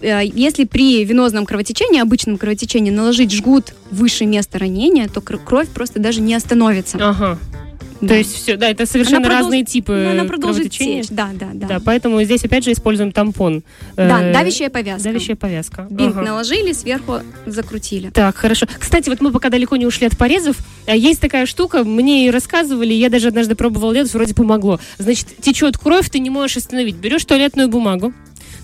Э, 0.02 0.20
Если 0.22 0.64
при 0.64 1.02
венозном 1.06 1.46
кровотечении, 1.46 1.98
обычном 2.02 2.36
кровотечении, 2.36 2.90
наложить 2.90 3.32
жгут 3.32 3.74
выше 3.90 4.26
места 4.26 4.58
ранения, 4.58 5.08
то 5.08 5.22
кр- 5.22 5.38
кровь 5.38 5.68
просто 5.70 5.98
даже 5.98 6.20
не 6.20 6.34
остановится. 6.34 6.98
Ага. 7.00 7.38
Да. 8.04 8.08
То 8.08 8.14
есть 8.18 8.34
все, 8.34 8.56
да, 8.56 8.68
это 8.70 8.86
совершенно 8.86 9.18
Она 9.18 9.26
продолж- 9.28 9.38
разные 9.40 9.64
типы 9.64 9.92
Ну, 9.92 10.10
она 10.10 10.24
продолжит 10.24 10.70
течь. 10.70 11.08
Да, 11.08 11.30
да, 11.34 11.48
да. 11.52 11.66
Да, 11.66 11.80
поэтому 11.84 12.22
здесь 12.22 12.44
опять 12.44 12.64
же 12.64 12.72
используем 12.72 13.12
тампон. 13.12 13.62
Да, 13.96 14.22
Э, 14.22 14.32
давящая 14.32 14.70
повязка. 14.70 15.04
Давящая 15.08 15.36
повязка. 15.36 15.86
Бинт 15.90 16.16
Ага. 16.16 16.22
наложили, 16.26 16.72
сверху 16.72 17.20
закрутили. 17.46 18.10
Так, 18.10 18.36
хорошо. 18.36 18.66
Кстати, 18.78 19.08
вот 19.08 19.20
мы 19.20 19.30
пока 19.32 19.48
далеко 19.50 19.76
не 19.76 19.86
ушли 19.86 20.06
от 20.06 20.16
порезов, 20.16 20.56
а 20.86 20.94
есть 20.96 21.20
такая 21.20 21.46
штука, 21.46 21.84
мне 21.84 22.24
ее 22.24 22.30
рассказывали, 22.30 22.92
я 22.92 23.10
даже 23.10 23.28
однажды 23.28 23.54
пробовала 23.54 23.94
делать, 23.94 24.12
вроде 24.12 24.34
помогло. 24.34 24.80
Значит, 24.98 25.28
течет 25.40 25.78
кровь, 25.78 26.08
ты 26.10 26.18
не 26.18 26.30
можешь 26.30 26.56
остановить. 26.58 26.96
Берешь 26.96 27.24
туалетную 27.24 27.68
бумагу, 27.68 28.12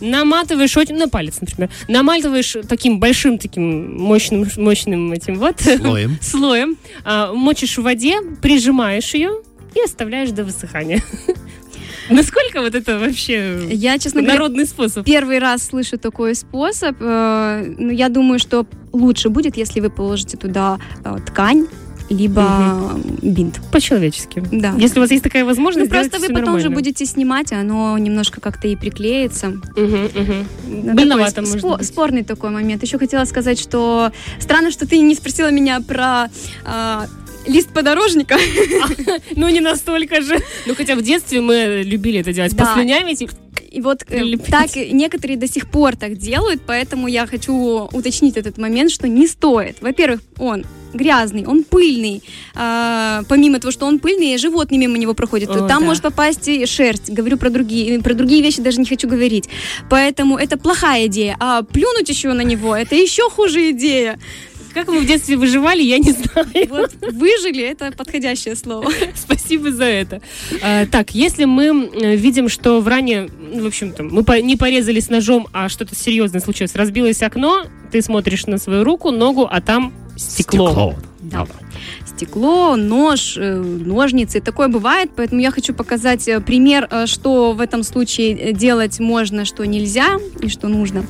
наматываешь 0.00 0.76
очень, 0.76 0.96
на 0.96 1.08
палец, 1.08 1.40
например, 1.40 1.70
наматываешь 1.88 2.56
таким 2.68 3.00
большим, 3.00 3.38
таким 3.38 3.96
мощным, 3.98 4.46
мощным 4.56 5.12
этим 5.12 5.38
вот 5.38 5.60
Слоем. 5.60 6.18
слоем, 6.22 6.76
а, 7.04 7.32
мочишь 7.32 7.78
в 7.78 7.82
воде, 7.82 8.20
прижимаешь 8.42 9.14
ее 9.14 9.42
и 9.74 9.80
оставляешь 9.82 10.30
до 10.30 10.44
высыхания. 10.44 11.02
Насколько 12.10 12.60
вот 12.60 12.74
это 12.74 12.98
вообще 12.98 13.68
Я, 13.70 13.98
честно 13.98 14.22
говоря, 14.22 14.38
народный 14.40 14.66
способ? 14.66 15.06
первый 15.06 15.38
раз 15.38 15.62
слышу 15.62 15.96
такой 15.96 16.34
способ. 16.34 16.96
Э, 17.00 17.64
ну, 17.78 17.90
я 17.90 18.08
думаю, 18.08 18.40
что 18.40 18.66
лучше 18.92 19.28
будет, 19.28 19.56
если 19.56 19.78
вы 19.78 19.90
положите 19.90 20.36
туда 20.36 20.80
э, 21.04 21.16
ткань, 21.26 21.68
либо 22.10 23.00
бинт. 23.22 23.60
По-человечески. 23.72 24.42
Да. 24.52 24.74
Если 24.76 24.98
у 24.98 25.02
вас 25.02 25.10
есть 25.10 25.22
такая 25.24 25.42
Ну, 25.44 25.48
возможность, 25.48 25.90
просто 25.90 26.18
вы 26.18 26.26
потом 26.28 26.44
же 26.44 26.50
нормально. 26.64 26.70
будете 26.70 27.06
снимать, 27.06 27.52
оно 27.52 27.96
немножко 27.98 28.40
как-то 28.40 28.68
и 28.68 28.76
приклеится. 28.76 29.48
Мгм. 29.48 30.46
Ну, 30.66 30.94
Больновато, 30.94 31.42
такой 31.42 31.58
спо-. 31.60 31.82
Спорный 31.82 32.24
такой 32.24 32.50
момент. 32.50 32.82
Еще 32.82 32.98
хотела 32.98 33.24
сказать, 33.24 33.58
что 33.60 34.10
странно, 34.40 34.70
что 34.70 34.86
ты 34.86 34.98
не 34.98 35.14
спросила 35.14 35.50
меня 35.50 35.80
про 35.80 36.28
а, 36.64 37.06
лист 37.46 37.68
подорожника. 37.70 38.36
Ну, 39.36 39.48
не 39.48 39.60
настолько 39.60 40.20
же. 40.20 40.38
Ну, 40.66 40.74
хотя 40.74 40.94
в 40.96 41.02
детстве 41.02 41.40
мы 41.40 41.82
любили 41.84 42.20
это 42.20 42.32
делать. 42.32 42.54
Да. 42.56 42.64
Послюнявить. 42.66 43.22
и- 43.22 43.28
И 43.70 43.80
вот 43.80 44.02
э, 44.02 44.06
Прилепить. 44.18 44.46
так 44.46 44.74
некоторые 44.74 45.36
до 45.38 45.46
сих 45.46 45.70
пор 45.70 45.94
так 45.96 46.16
делают, 46.18 46.60
поэтому 46.66 47.06
я 47.08 47.26
хочу 47.26 47.54
уточнить 47.92 48.36
этот 48.36 48.58
момент, 48.58 48.90
что 48.90 49.06
не 49.08 49.26
стоит. 49.28 49.76
Во-первых, 49.80 50.20
он 50.38 50.64
грязный, 50.92 51.46
он 51.46 51.64
пыльный. 51.64 52.22
А, 52.54 53.22
помимо 53.28 53.58
того, 53.60 53.72
что 53.72 53.86
он 53.86 53.98
пыльный, 53.98 54.36
животные 54.38 54.78
мимо 54.78 54.98
него 54.98 55.14
проходят. 55.14 55.50
О, 55.50 55.66
там 55.66 55.68
да. 55.68 55.80
может 55.80 56.02
попасть 56.02 56.48
и 56.48 56.66
шерсть. 56.66 57.10
Говорю 57.10 57.36
про 57.36 57.50
другие, 57.50 58.00
про 58.00 58.14
другие 58.14 58.42
вещи 58.42 58.60
даже 58.60 58.78
не 58.78 58.86
хочу 58.86 59.08
говорить. 59.08 59.48
Поэтому 59.88 60.36
это 60.36 60.56
плохая 60.56 61.06
идея. 61.06 61.36
А 61.40 61.62
плюнуть 61.62 62.08
еще 62.08 62.32
на 62.32 62.42
него, 62.42 62.74
это 62.74 62.94
еще 62.94 63.28
хуже 63.30 63.70
идея. 63.70 64.18
Как 64.72 64.86
мы 64.86 65.00
в 65.00 65.06
детстве 65.06 65.36
выживали, 65.36 65.82
я 65.82 65.98
не 65.98 66.12
знаю. 66.12 66.46
Вот 66.68 66.92
выжили, 67.12 67.62
это 67.62 67.90
подходящее 67.90 68.54
слово. 68.54 68.88
Спасибо 69.14 69.72
за 69.72 69.84
это. 69.84 70.22
А, 70.62 70.86
так, 70.86 71.10
если 71.12 71.44
мы 71.44 71.90
видим, 72.16 72.48
что 72.48 72.80
в 72.80 72.86
ране, 72.86 73.28
ну, 73.52 73.64
в 73.64 73.66
общем-то, 73.66 74.04
мы 74.04 74.24
не 74.42 74.56
порезались 74.56 75.08
ножом, 75.08 75.48
а 75.52 75.68
что-то 75.68 75.96
серьезное 75.96 76.40
случилось, 76.40 76.74
разбилось 76.76 77.22
окно, 77.22 77.64
ты 77.90 78.00
смотришь 78.00 78.46
на 78.46 78.58
свою 78.58 78.84
руку, 78.84 79.10
ногу, 79.10 79.48
а 79.50 79.60
там 79.60 79.92
стекло. 80.20 80.94
Да. 81.20 81.46
Стекло, 82.30 82.76
нож, 82.76 83.38
э, 83.38 83.54
ножницы, 83.54 84.42
такое 84.42 84.68
бывает, 84.68 85.08
поэтому 85.16 85.40
я 85.40 85.50
хочу 85.50 85.72
показать 85.72 86.28
э, 86.28 86.38
пример, 86.40 86.86
э, 86.90 87.06
что 87.06 87.52
в 87.54 87.62
этом 87.62 87.82
случае 87.82 88.32
э, 88.36 88.52
делать 88.52 89.00
можно, 89.00 89.46
что 89.46 89.64
нельзя 89.66 90.18
и 90.42 90.48
что 90.50 90.68
нужно. 90.68 91.06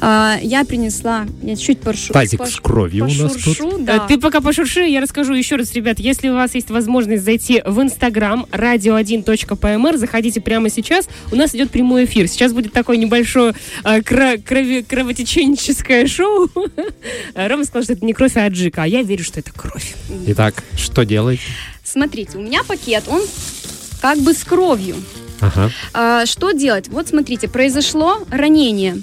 А, 0.00 0.38
Я 0.40 0.64
принесла, 0.64 1.26
я 1.42 1.56
чуть 1.56 1.80
пошу, 1.80 2.14
Тазик 2.14 2.40
пош- 2.40 2.52
с 2.52 2.60
кровью 2.60 3.04
у 3.04 3.08
нас 3.08 3.16
тут. 3.18 3.34
пошуршу, 3.34 3.78
да. 3.80 3.98
Ты 4.08 4.18
пока 4.18 4.40
пошурши, 4.40 4.80
я 4.86 5.02
расскажу 5.02 5.34
еще 5.34 5.56
раз, 5.56 5.74
ребят, 5.74 5.98
если 5.98 6.30
у 6.30 6.34
вас 6.34 6.54
есть 6.54 6.70
возможность 6.70 7.22
зайти 7.22 7.62
в 7.66 7.82
Инстаграм 7.82 8.46
radio1.pmr, 8.50 9.96
заходите 9.98 10.40
прямо 10.40 10.70
сейчас, 10.70 11.06
у 11.32 11.36
нас 11.36 11.54
идет 11.54 11.70
прямой 11.70 12.06
эфир. 12.06 12.28
Сейчас 12.28 12.54
будет 12.54 12.72
такое 12.72 12.96
небольшое 12.96 13.52
а, 13.84 13.98
кро- 13.98 14.42
крови- 14.42 14.82
кровотеченческое 14.82 16.06
шоу. 16.06 16.48
Рома 17.34 17.64
сказал, 17.64 17.82
что 17.82 17.92
это 17.92 18.06
не 18.06 18.14
кровь, 18.14 18.36
а 18.36 18.46
аджика, 18.46 18.84
а 18.84 18.86
я 18.86 19.02
верю, 19.02 19.22
что 19.22 19.40
это 19.40 19.52
кровь. 19.52 19.94
Итак, 20.28 20.45
что 20.76 21.04
делать? 21.04 21.40
Смотрите, 21.84 22.38
у 22.38 22.42
меня 22.42 22.62
пакет, 22.64 23.04
он 23.08 23.22
как 24.00 24.18
бы 24.18 24.32
с 24.34 24.44
кровью. 24.44 24.96
Ага. 25.40 25.70
А, 25.92 26.26
Что 26.26 26.52
делать? 26.52 26.88
Вот 26.88 27.08
смотрите, 27.08 27.48
произошло 27.48 28.24
ранение. 28.30 29.02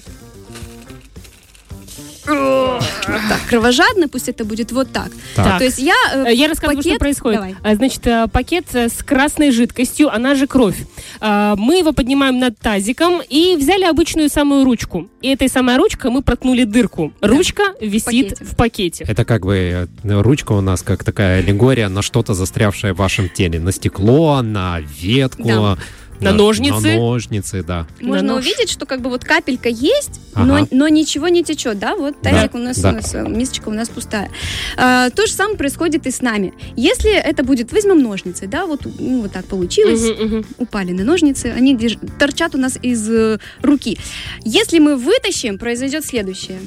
Вот 2.26 3.22
так, 3.30 3.40
кровожадно, 3.50 4.08
пусть 4.08 4.30
это 4.30 4.46
будет 4.46 4.72
вот 4.72 4.92
так. 4.92 5.12
Так. 5.36 5.58
То 5.60 5.66
есть 5.66 5.80
я... 5.80 5.94
э, 6.14 6.24
Э, 6.28 6.34
Я 6.34 6.48
рассказываю, 6.48 6.82
что 6.82 6.90
пакет- 6.92 7.00
происходит. 7.00 7.40
Давай. 7.40 7.56
А, 7.64 7.76
Значит, 7.76 8.08
э, 8.08 8.28
пакет 8.32 8.66
э, 8.74 8.88
с 8.90 9.04
красной 9.04 9.52
жидкостью, 9.52 10.14
она 10.14 10.36
же 10.36 10.48
кровь. 10.48 10.78
Мы 11.22 11.78
его 11.80 11.92
поднимаем 11.94 12.40
над 12.40 12.58
тазиком 12.60 13.22
и 13.28 13.56
взяли 13.58 13.84
обычную 13.84 14.30
самую 14.30 14.64
ручку. 14.64 15.10
И 15.22 15.30
этой 15.30 15.50
самой 15.50 15.78
ручкой 15.78 16.12
мы 16.12 16.22
проткнули 16.22 16.64
дырку. 16.64 17.12
Ручка 17.22 17.64
висит 17.82 18.30
пакете. 18.30 18.46
в 18.46 18.56
пакете. 18.56 19.06
Это 19.08 19.26
как 19.26 19.46
бы 19.46 19.88
э, 20.04 20.22
ручка 20.22 20.54
у 20.54 20.62
нас 20.62 20.82
как 20.82 21.04
такая 21.04 21.40
аллегория 21.40 21.90
на 21.90 22.02
что-то 22.02 22.34
застрявшее 22.34 22.94
в 22.94 22.98
вашем 22.98 23.30
теле. 23.30 23.60
На 23.60 23.72
стекло, 23.72 24.42
на 24.42 24.80
ветку. 24.80 25.44
Да. 25.48 25.78
На 26.22 26.32
ножницы. 26.32 26.82
На 26.82 26.96
ножницы, 26.96 27.64
да. 27.64 27.86
Можно 28.02 28.28
На 28.28 28.34
нож. 28.36 28.46
увидеть, 28.46 28.70
что 28.70 28.86
как 28.86 29.02
бы 29.02 29.10
вот 29.10 29.24
капелька 29.26 29.70
есть, 29.70 30.22
Ага. 30.34 30.46
но, 30.46 30.68
но 30.72 30.88
ничего 30.88 31.28
не 31.28 31.44
течет, 31.44 31.80
да? 31.80 31.96
Вот 31.96 32.16
Да, 32.22 32.30
тазик 32.32 32.56
у 32.56 32.58
нас, 32.58 32.78
да. 32.80 32.90
у 32.90 32.92
нас, 32.94 33.14
э, 33.14 33.24
мисочка 33.28 33.70
у 33.70 33.74
нас 33.74 33.90
пустая. 33.90 34.30
А, 34.78 35.10
то 35.10 35.26
же 35.28 35.34
самое 35.34 35.58
происходит 35.58 36.08
и 36.08 36.12
с 36.12 36.22
нами. 36.22 36.54
Если 36.76 37.12
это 37.14 37.44
будет, 37.44 37.72
возьмем 37.74 38.02
ножницы, 38.02 38.48
да, 38.48 38.66
вот, 38.66 38.82
ну, 39.00 39.22
вот 39.24 39.32
так 39.32 39.46
получилось, 39.46 40.02
Мгм, 40.18 40.26
мгм. 40.38 40.46
упали 40.58 40.92
на 40.94 41.04
ножницы, 41.04 41.48
они 41.48 41.76
держ- 41.76 42.00
торчат 42.18 42.56
у 42.56 42.58
нас 42.58 42.78
из 42.82 43.10
э, 43.10 43.40
руки. 43.62 43.98
Если 44.46 44.80
мы 44.80 44.96
вытащим, 44.96 45.58
произойдет 45.58 46.06
следующее. 46.06 46.60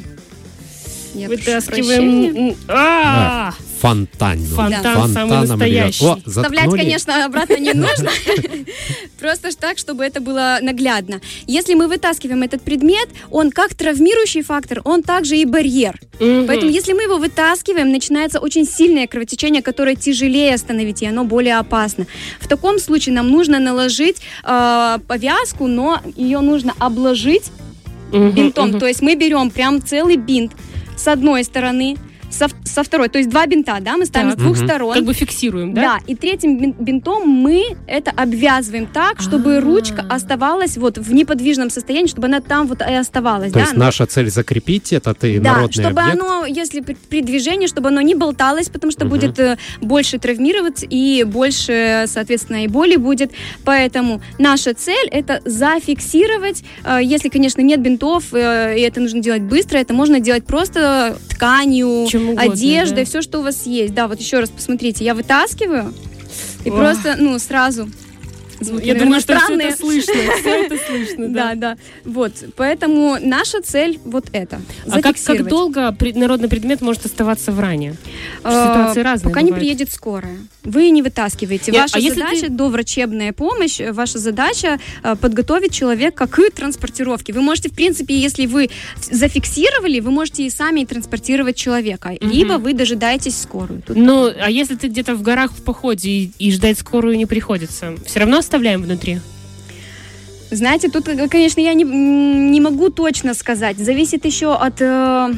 Я. 1.16 1.28
Вытаскиваем. 1.28 2.54
А, 2.68 3.52
ну, 3.58 3.64
Фонтан 3.80 4.38
фонтаном 4.38 5.12
самый 5.12 5.46
настоящий. 5.46 6.04
Вставлять, 6.26 6.70
конечно, 6.70 7.25
обратно 7.25 7.56
не 7.56 7.73
нужно. 7.75 8.11
Просто 9.20 9.50
ж 9.50 9.54
так, 9.54 9.78
чтобы 9.78 10.04
это 10.04 10.20
было 10.20 10.58
наглядно. 10.61 11.20
Если 11.46 11.75
мы 11.75 11.88
вытаскиваем 11.88 12.42
этот 12.42 12.62
предмет, 12.62 13.08
он 13.30 13.50
как 13.50 13.75
травмирующий 13.75 14.42
фактор, 14.42 14.82
он 14.85 15.02
также 15.02 15.37
и 15.37 15.44
барьер. 15.44 15.99
Поэтому, 16.18 16.70
если 16.70 16.92
мы 16.92 17.02
его 17.02 17.16
вытаскиваем, 17.16 17.90
начинается 17.90 18.40
очень 18.40 18.66
сильное 18.66 19.06
кровотечение, 19.06 19.62
которое 19.62 19.96
тяжелее 19.96 20.54
остановить, 20.54 21.02
и 21.02 21.06
оно 21.06 21.25
более 21.25 21.56
опасно. 21.56 22.06
В 22.40 22.49
таком 22.49 22.78
случае 22.78 23.14
нам 23.14 23.30
нужно 23.30 23.58
наложить 23.58 24.16
э, 24.44 24.99
повязку, 25.06 25.66
но 25.66 26.00
ее 26.16 26.40
нужно 26.40 26.75
обложить 26.78 27.50
бинтом. 28.12 28.78
То 28.78 28.87
есть 28.87 29.02
мы 29.02 29.14
берем 29.14 29.50
прям 29.50 29.82
целый 29.82 30.16
бинт 30.16 30.52
с 30.97 31.07
одной 31.09 31.45
стороны, 31.45 31.97
со, 32.30 32.49
со 32.64 32.83
второй. 32.83 33.09
То 33.09 33.18
есть 33.18 33.30
два 33.30 33.47
бинта, 33.47 33.78
да, 33.80 33.97
мы 33.97 34.06
ставим 34.06 34.30
Так. 34.30 34.38
с 34.38 34.42
двух 34.42 34.56
Мгм. 34.59 34.66
сторон. 34.66 34.95
Как 34.95 35.04
бы 35.04 35.12
фиксируем, 35.14 35.75
да? 35.75 35.83
Да, 35.83 35.99
и 36.06 36.14
третьим 36.14 36.59
бин- 36.59 36.75
бинтом 36.78 37.28
мы 37.28 37.76
это 37.87 38.11
обвязываем 38.11 38.87
так, 38.87 39.21
чтобы 39.21 39.56
А. 39.56 39.61
ручка 39.61 40.04
оставалась 40.09 40.76
вот 40.76 40.99
в 40.99 41.12
неподвижном 41.14 41.71
состоянии, 41.71 42.09
чтобы 42.09 42.26
она 42.26 42.40
там 42.40 42.66
вот 42.66 42.80
и 42.83 42.95
оставалась. 42.95 43.52
То 43.52 43.59
да? 43.59 43.64
есть 43.64 43.76
наша 43.76 44.06
цель 44.06 44.30
закрепить 44.30 44.92
этот 44.92 45.23
и 45.25 45.38
да, 45.38 45.54
народный 45.54 45.85
чтобы 45.85 46.00
объект. 46.00 46.21
оно, 46.23 46.47
если 46.47 46.80
при, 46.80 46.95
при 46.95 47.23
движении, 47.23 47.66
чтобы 47.66 47.88
оно 47.88 48.00
не 48.00 48.14
болталось, 48.14 48.68
потому 48.68 48.90
что 48.90 49.04
Мгм. 49.04 49.11
будет 49.14 49.38
э, 49.38 49.56
больше 49.80 50.18
травмировать 50.18 50.85
и 50.88 51.25
больше, 51.26 52.04
соответственно, 52.06 52.64
и 52.64 52.68
боли 52.68 52.97
будет. 52.97 53.30
Поэтому 53.64 54.21
наша 54.38 54.75
цель 54.75 55.09
это 55.11 55.40
зафиксировать. 55.45 56.62
Э, 56.85 56.99
если, 57.02 57.28
конечно, 57.28 57.61
нет 57.61 57.80
бинтов, 57.80 58.33
э, 58.33 58.76
и 58.78 58.80
это 58.83 59.00
нужно 59.00 59.21
делать 59.21 59.42
быстро, 59.42 59.78
это 59.78 59.95
можно 59.95 60.21
делать 60.21 60.45
просто 60.47 61.16
тканью, 61.28 62.06
Чем 62.16 62.30
угодно, 62.30 62.52
одеждой, 62.52 63.04
да. 63.04 63.04
все, 63.04 63.23
что 63.23 63.40
у 63.40 63.42
вас 63.42 63.66
есть. 63.66 63.94
Да, 63.94 64.08
вот 64.08 64.20
еще 64.20 64.40
раз 64.40 64.50
посмотрите, 64.50 65.04
я 65.04 65.14
вытаскиваю 65.14 65.92
и 66.64 66.70
Ох. 66.70 66.76
просто, 66.76 67.16
ну, 67.18 67.38
сразу 67.38 67.88
звуки, 68.61 68.85
Я 68.85 68.95
думаю, 68.95 69.21
что 69.21 69.39
все 69.39 69.55
это 69.55 69.77
слышно. 69.77 70.15
Все 70.41 70.65
это 70.65 70.77
слышно, 70.87 71.29
Да, 71.37 71.55
да. 71.55 71.55
да. 71.55 71.77
Вот, 72.05 72.33
поэтому 72.57 73.17
наша 73.21 73.61
цель 73.63 73.99
вот 74.05 74.27
это. 74.33 74.61
А 74.91 75.01
как, 75.01 75.17
как 75.23 75.47
долго 75.47 75.95
народный 76.15 76.49
предмет 76.49 76.81
может 76.81 77.05
оставаться 77.07 77.53
в 77.53 77.61
ране? 77.61 77.97
А, 78.43 78.51
Ситуации 78.51 79.01
разные 79.03 79.31
Пока 79.31 79.43
не 79.43 79.53
приедет 79.53 79.93
скорая. 79.93 80.39
Вы 80.65 80.91
не 80.91 81.03
вытаскиваете. 81.03 81.73
Ваша 81.73 81.99
а 81.99 82.01
задача 82.01 82.47
ты- 82.47 82.49
доврачебная 82.49 83.33
помощь. 83.33 83.81
Ваша 83.93 84.19
задача 84.19 84.81
э, 85.03 85.15
подготовить 85.17 85.73
человека 85.73 86.27
к 86.27 86.51
транспортировке. 86.51 87.33
Вы 87.33 87.41
можете, 87.41 87.69
в 87.69 87.73
принципе, 87.73 88.19
если 88.19 88.47
вы 88.47 88.71
зафиксировали, 89.01 90.01
вы 90.01 90.11
можете 90.11 90.45
и 90.45 90.51
сами 90.51 90.85
транспортировать 90.85 91.57
человека. 91.57 92.15
Либо 92.21 92.55
вы 92.55 92.75
дожидаетесь 92.75 93.41
скорую. 93.41 93.83
Тут 93.87 93.97
Ну, 93.97 94.27
а 94.29 94.51
если 94.51 94.75
ты 94.75 94.89
где-то 94.89 95.15
в 95.15 95.23
горах 95.23 95.53
в 95.53 95.63
походе 95.63 96.09
и, 96.11 96.31
и 96.39 96.53
ждать 96.53 96.79
скорую 96.79 97.17
не 97.17 97.27
приходится, 97.27 97.95
все 98.05 98.21
равно 98.21 98.43
оставляем 98.47 98.83
внутри? 98.83 99.21
Знаете, 100.50 100.88
тут, 100.88 101.09
э, 101.09 101.29
конечно, 101.29 101.61
я 101.61 101.75
не, 101.75 101.85
не 101.85 102.61
могу 102.61 102.91
точно 102.91 103.35
сказать. 103.35 103.79
Зависит 103.79 104.25
еще 104.25 104.55
от 104.55 104.81
э, 104.81 105.35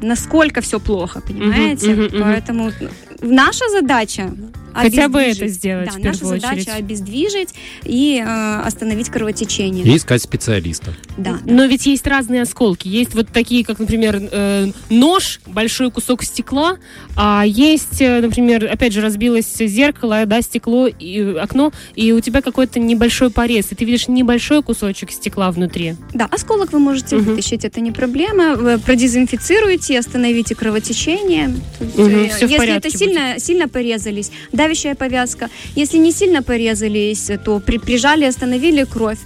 насколько 0.00 0.60
все 0.60 0.78
плохо, 0.78 1.20
понимаете? 1.20 1.94
мгм, 1.94 2.04
мгм. 2.04 2.22
Поэтому 2.22 2.72
наша 3.20 3.68
задача 3.70 4.30
Хотя 4.72 5.08
бы 5.08 5.20
это 5.20 5.48
сделать 5.48 5.90
Да, 5.94 5.98
наша 6.08 6.24
задача 6.24 6.52
очередь. 6.52 6.68
обездвижить 6.68 7.50
и 7.84 8.22
э, 8.24 8.60
остановить 8.64 9.08
кровотечение. 9.10 9.84
И 9.84 9.96
искать 9.96 10.22
специалиста. 10.22 10.92
Да. 11.16 11.38
Но 11.44 11.64
ведь 11.64 11.86
есть 11.86 12.06
разные 12.06 12.42
осколки. 12.42 12.88
Есть 12.88 13.14
вот 13.14 13.28
такие, 13.28 13.64
как, 13.64 13.78
например, 13.78 14.18
э, 14.30 14.68
нож, 14.90 15.40
большой 15.46 15.90
кусок 15.90 16.22
стекла, 16.24 16.78
а 17.16 17.44
есть, 17.46 18.00
э, 18.00 18.20
например, 18.20 18.68
опять 18.70 18.92
же, 18.92 19.00
разбилось 19.00 19.46
зеркало, 19.58 20.24
да, 20.26 20.42
стекло, 20.42 20.86
и 20.86 21.18
э, 21.20 21.38
окно, 21.38 21.72
и 21.94 22.12
у 22.12 22.20
тебя 22.20 22.40
какой-то 22.42 22.80
небольшой 22.80 23.30
порез, 23.30 23.72
и 23.72 23.74
ты 23.74 23.84
видишь 23.84 24.08
небольшой 24.08 24.62
кусочек 24.62 25.10
стекла 25.10 25.50
внутри. 25.50 25.94
Да, 26.14 26.26
осколок 26.30 26.72
вы 26.72 26.78
можете 26.78 27.16
Мгм. 27.16 27.24
вытащить, 27.30 27.64
это 27.64 27.80
не 27.80 27.90
проблема. 27.92 28.54
Вы 28.56 28.78
продезинфицируете, 28.78 29.98
остановите 29.98 30.54
кровотечение. 30.54 31.54
В 31.80 32.08
Если 32.08 32.56
порядке 32.56 32.88
это 32.88 32.98
сильно, 32.98 33.38
сильно 33.38 33.68
порезались, 33.68 34.30
давящая 34.62 34.94
повязка. 34.94 35.48
Если 35.74 35.98
не 35.98 36.12
сильно 36.12 36.42
порезались, 36.42 37.30
то 37.44 37.60
при, 37.60 37.78
прижали, 37.78 38.24
остановили 38.24 38.84
кровь, 38.84 39.18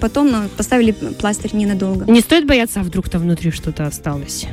потом 0.00 0.30
ну, 0.30 0.48
поставили 0.56 0.92
пластырь 0.92 1.54
ненадолго. 1.54 2.10
Не 2.10 2.20
стоит 2.20 2.46
бояться, 2.46 2.80
а 2.80 2.82
вдруг 2.82 3.08
там 3.08 3.22
внутри 3.22 3.50
что-то 3.50 3.86
осталось. 3.86 4.46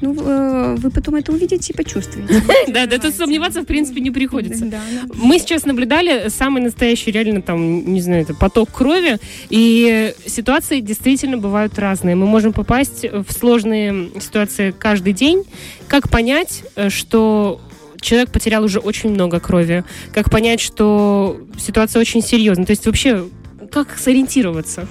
Ну, 0.00 0.14
э, 0.14 0.76
вы 0.76 0.90
потом 0.90 1.16
это 1.16 1.32
увидите 1.32 1.72
и 1.72 1.76
почувствуете. 1.76 2.42
Да, 2.68 2.86
да, 2.86 2.98
тут 2.98 3.14
сомневаться, 3.14 3.62
в 3.62 3.64
принципе, 3.64 4.00
не 4.00 4.10
приходится. 4.10 4.64
Да. 4.64 4.80
Мы 5.14 5.38
сейчас 5.38 5.64
наблюдали 5.64 6.28
самый 6.28 6.62
настоящий, 6.62 7.10
реально, 7.10 7.42
там, 7.42 7.92
не 7.92 8.00
знаю, 8.00 8.22
это 8.22 8.34
поток 8.34 8.70
крови, 8.70 9.18
и 9.50 10.14
ситуации 10.26 10.80
действительно 10.80 11.38
бывают 11.38 11.78
разные. 11.78 12.14
Мы 12.14 12.26
можем 12.26 12.52
попасть 12.52 13.04
в 13.04 13.32
сложные 13.32 14.10
ситуации 14.20 14.72
каждый 14.78 15.12
день. 15.12 15.44
Как 15.88 16.10
понять, 16.10 16.62
э, 16.76 16.90
что 16.90 17.60
человек 18.00 18.30
потерял 18.30 18.64
уже 18.64 18.78
очень 18.78 19.10
много 19.10 19.40
крови? 19.40 19.84
Как 20.12 20.30
понять, 20.30 20.60
что 20.60 21.40
ситуация 21.58 22.00
очень 22.00 22.22
серьезная? 22.22 22.66
То 22.66 22.72
есть 22.72 22.86
вообще, 22.86 23.24
как 23.70 23.98
сориентироваться? 23.98 24.88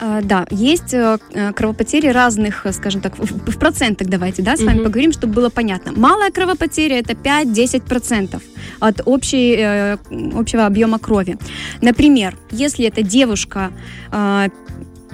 А, 0.00 0.20
Да, 0.22 0.46
есть 0.50 0.92
э, 0.92 1.18
э, 1.32 1.52
кровопотери 1.52 2.08
разных, 2.08 2.66
э, 2.66 2.72
скажем 2.72 3.00
так, 3.00 3.18
в 3.18 3.58
процентах 3.58 4.08
давайте, 4.08 4.42
да, 4.42 4.56
с 4.56 4.60
вами 4.60 4.76
Мгм. 4.76 4.84
поговорим, 4.84 5.12
чтобы 5.12 5.32
было 5.32 5.48
понятно. 5.48 5.92
Малая 5.96 6.30
кровопотеря 6.30 6.98
это 6.98 7.14
5-10% 7.14 8.42
от 8.80 9.00
общей, 9.06 9.96
общего 10.38 10.66
объема 10.66 10.98
крови. 10.98 11.38
Например, 11.80 12.36
если 12.50 12.86
эта 12.86 13.02
девушка 13.02 13.70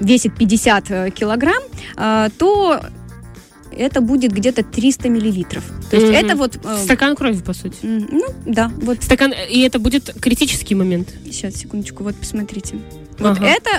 весит 0.01 0.37
50 0.37 0.91
э, 0.91 1.11
килограмм, 1.11 1.63
то 2.39 2.81
это 3.79 4.01
будет 4.01 4.33
где-то 4.33 4.63
300 4.63 5.09
миллилитров. 5.09 5.65
То 5.91 5.97
есть 5.97 6.09
Мгм. 6.09 6.17
это 6.17 6.37
вот... 6.37 6.59
э, 6.65 6.79
Стакан 6.85 7.17
крови, 7.17 7.41
по 7.43 7.53
сути. 7.53 7.77
м, 7.83 8.09
Ну, 8.11 8.27
да, 8.47 8.71
вот 8.83 9.03
Стакан, 9.03 9.33
и 9.51 9.61
это 9.61 9.79
будет 9.79 10.13
критический 10.21 10.75
момент. 10.75 11.09
сейчас, 11.25 11.55
секундочку, 11.55 12.05
вот 12.05 12.15
посмотрите. 12.17 12.77
Вот 13.19 13.37
Ага. 13.39 13.47
это, 13.47 13.71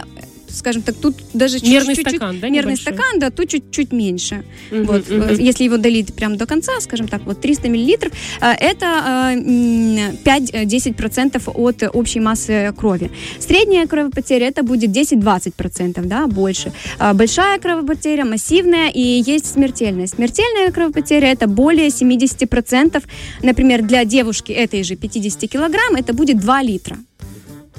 скажем 0.56 0.82
так, 0.82 0.96
тут 0.96 1.16
даже 1.34 1.60
Мерный 1.60 1.96
чуть-чуть... 1.96 2.16
стакан, 2.16 2.40
да, 2.40 2.50
Мерный 2.50 2.74
небольшой? 2.74 2.94
стакан, 2.94 3.20
да, 3.20 3.30
тут 3.30 3.50
чуть-чуть 3.50 3.92
меньше. 3.92 4.44
Мгм, 4.72 4.86
Вот, 4.86 5.04
э, 5.10 5.36
если 5.40 5.64
его 5.66 5.78
долить 5.78 6.14
прямо 6.14 6.36
до 6.38 6.46
конца, 6.46 6.72
скажем 6.82 7.08
так, 7.08 7.22
вот 7.26 7.42
300 7.42 7.70
миллилитров, 7.70 8.14
э, 8.42 8.52
это 8.52 8.86
э, 8.86 9.40
м, 9.40 10.18
5-10% 10.24 11.42
от 11.54 11.84
общей 11.94 12.20
массы 12.20 12.74
крови. 12.78 13.12
Средняя 13.40 13.86
кровопотеря 13.88 14.48
это 14.48 14.64
будет 14.64 14.92
10-20%, 14.92 16.06
да, 16.06 16.28
больше. 16.28 16.72
Большая 17.14 17.60
кровопотеря, 17.60 18.26
массивная 18.26 18.90
и 18.90 19.02
есть 19.02 19.46
смертельная. 19.46 20.08
Смертельная 20.08 20.72
кровопотеря 20.72 21.28
это 21.32 21.48
более 21.48 21.88
70%. 21.90 23.04
Например, 23.44 23.82
для 23.82 24.06
девушки 24.06 24.52
этой 24.52 24.84
же 24.84 24.96
50 24.96 25.50
килограмм 25.50 25.96
это 25.96 26.14
будет 26.14 26.40
2 26.40 26.62
литра. 26.64 26.98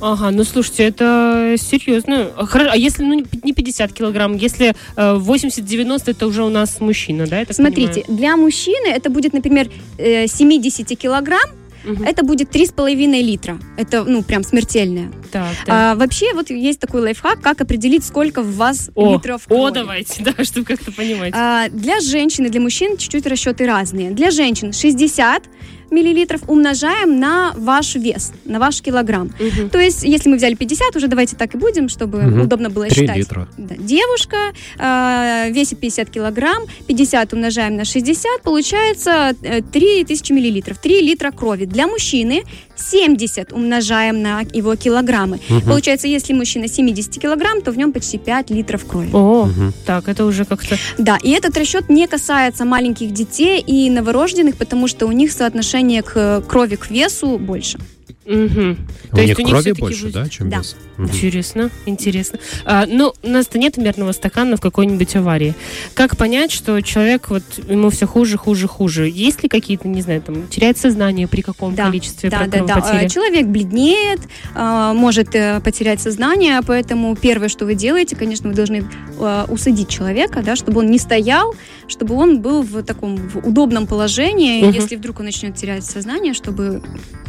Ага, 0.00 0.30
ну 0.30 0.44
слушайте, 0.44 0.84
это 0.84 1.54
серьезно. 1.58 2.30
А 2.36 2.44
хоро- 2.44 2.68
А 2.70 2.76
если, 2.76 3.02
ну, 3.02 3.14
не 3.14 3.22
п- 3.22 3.38
не 3.42 3.52
50 3.52 3.92
килограмм, 3.92 4.36
если 4.36 4.74
э, 4.96 5.14
80-90, 5.16 6.02
это 6.10 6.26
уже 6.26 6.44
у 6.44 6.50
нас 6.50 6.80
мужчина, 6.80 7.26
да? 7.26 7.44
Смотрите, 7.50 8.04
для 8.08 8.36
мужчины 8.36 8.88
это 8.88 9.08
будет, 9.10 9.32
например, 9.32 9.68
э, 9.98 10.26
70 10.26 10.94
килограмм, 10.96 11.40
понимаю? 11.40 12.00
Мгм. 12.00 12.04
это 12.04 12.24
будет 12.24 12.50
3,5 12.50 13.22
литра. 13.22 13.58
Это, 13.76 14.02
ну, 14.04 14.22
прям 14.24 14.42
смертельное. 14.42 15.12
Так, 15.30 15.54
да. 15.66 15.92
А, 15.92 15.94
вообще, 15.94 16.34
вот 16.34 16.50
есть 16.50 16.80
такой 16.80 17.00
лайфхак, 17.00 17.40
как 17.40 17.60
определить, 17.60 18.04
сколько 18.04 18.42
в 18.42 18.56
вас 18.56 18.90
О, 18.96 19.14
литров 19.14 19.46
крови. 19.46 19.60
о, 19.60 19.70
давайте, 19.70 20.22
да, 20.36 20.44
чтобы 20.44 20.66
как-то 20.66 20.90
понимать. 20.90 21.32
А, 21.34 21.68
для 21.68 22.00
женщин 22.00 22.44
и 22.46 22.48
для 22.48 22.60
мужчин 22.60 22.96
чуть-чуть 22.96 23.24
расчеты 23.26 23.66
разные. 23.66 24.10
Для 24.10 24.30
женщин 24.32 24.72
60 24.72 25.44
миллилитров 25.90 26.42
умножаем 26.48 27.18
на 27.20 27.52
ваш 27.56 27.94
вес, 27.96 28.32
на 28.44 28.58
ваш 28.58 28.82
килограмм. 28.82 29.30
Мгм. 29.38 29.70
То 29.70 29.78
есть, 29.78 30.02
если 30.02 30.28
мы 30.28 30.36
взяли 30.36 30.54
50, 30.54 30.96
уже 30.96 31.08
давайте 31.08 31.36
так 31.36 31.54
и 31.54 31.58
будем, 31.58 31.88
чтобы 31.88 32.22
Мгм. 32.22 32.40
удобно 32.42 32.70
было 32.70 32.86
Три 32.86 33.02
считать. 33.02 33.16
литра. 33.16 33.48
Да. 33.56 33.74
Девушка 33.78 34.36
э, 34.78 35.50
весит 35.52 35.78
50 35.80 36.10
килограмм, 36.10 36.64
50 36.86 37.32
умножаем 37.32 37.76
на 37.76 37.84
60, 37.84 38.42
получается 38.42 39.34
э, 39.42 39.62
3000 39.62 40.32
миллилитров, 40.32 40.78
3 40.78 41.00
литра 41.00 41.30
крови. 41.30 41.64
Для 41.66 41.86
мужчины 41.86 42.42
70 42.76 43.52
умножаем 43.52 44.22
на 44.22 44.40
его 44.52 44.74
килограммы. 44.76 45.40
Мгм. 45.48 45.62
Получается, 45.62 46.06
если 46.08 46.32
мужчина 46.32 46.68
70 46.68 47.18
килограмм, 47.20 47.62
то 47.62 47.72
в 47.72 47.76
нем 47.78 47.92
почти 47.92 48.18
5 48.18 48.50
литров 48.50 48.84
крови. 48.86 49.10
О, 49.12 49.46
Мгм. 49.46 49.72
так, 49.86 50.08
это 50.08 50.24
уже 50.24 50.44
как-то... 50.44 50.76
Да, 50.98 51.18
и 51.22 51.30
этот 51.30 51.56
расчет 51.56 51.88
не 51.88 52.06
касается 52.06 52.64
маленьких 52.64 53.12
детей 53.12 53.60
и 53.60 53.90
новорожденных, 53.90 54.56
потому 54.56 54.88
что 54.88 55.06
у 55.06 55.12
них 55.12 55.32
соотношение 55.32 56.02
к 56.02 56.12
э, 56.16 56.42
крови 56.46 56.76
к 56.76 56.90
весу 56.90 57.38
больше. 57.38 57.78
Мгм. 58.26 58.76
У 59.12 59.16
То 59.16 59.22
есть 59.22 59.28
них 59.28 59.38
у 59.38 59.42
них 59.42 59.50
крови 59.50 59.72
больше, 59.72 60.02
будет- 60.04 60.14
да, 60.14 60.28
чем 60.28 60.50
Да. 60.50 60.62
Мгм. 60.96 61.08
Интересно, 61.08 61.70
интересно. 61.84 62.38
А, 62.64 62.86
ну, 62.86 63.12
у 63.22 63.28
нас-то 63.28 63.58
нет 63.58 63.76
мерного 63.76 64.12
стакана 64.12 64.56
в 64.56 64.60
какой-нибудь 64.60 65.14
аварии. 65.16 65.54
Как 65.94 66.16
понять, 66.16 66.50
что 66.50 66.80
человек, 66.80 67.28
вот, 67.30 67.42
ему 67.68 67.90
все 67.90 68.06
хуже, 68.06 68.36
хуже, 68.36 68.66
хуже? 68.66 69.08
Есть 69.08 69.42
ли 69.42 69.48
какие-то, 69.48 69.86
не 69.88 70.02
знаю, 70.02 70.22
там, 70.22 70.48
теряет 70.48 70.76
сознание 70.78 71.28
при 71.28 71.42
каком 71.42 71.74
Да, 71.74 71.84
количестве 71.86 72.30
Да, 72.30 72.46
да, 72.46 72.64
да. 72.64 73.00
Э, 73.02 73.08
Человек 73.08 73.46
бледнеет, 73.46 74.20
э, 74.54 74.92
может 74.94 75.34
э, 75.34 75.60
потерять 75.60 76.00
сознание, 76.00 76.60
поэтому 76.66 77.14
первое, 77.14 77.48
что 77.48 77.64
вы 77.64 77.74
делаете, 77.74 78.16
конечно, 78.16 78.48
вы 78.48 78.54
должны 78.56 78.84
э, 79.20 79.44
усадить 79.48 79.88
человека, 79.88 80.42
да, 80.42 80.56
чтобы 80.56 80.80
он 80.80 80.90
не 80.90 80.98
стоял, 80.98 81.54
чтобы 81.86 82.14
он 82.16 82.40
был 82.40 82.62
в 82.62 82.82
таком 82.82 83.16
в 83.16 83.46
удобном 83.46 83.86
положении, 83.86 84.62
Мгм. 84.64 84.72
если 84.72 84.96
вдруг 84.96 85.20
он 85.20 85.26
начнет 85.26 85.54
терять 85.54 85.84
сознание, 85.84 86.34
чтобы 86.34 86.82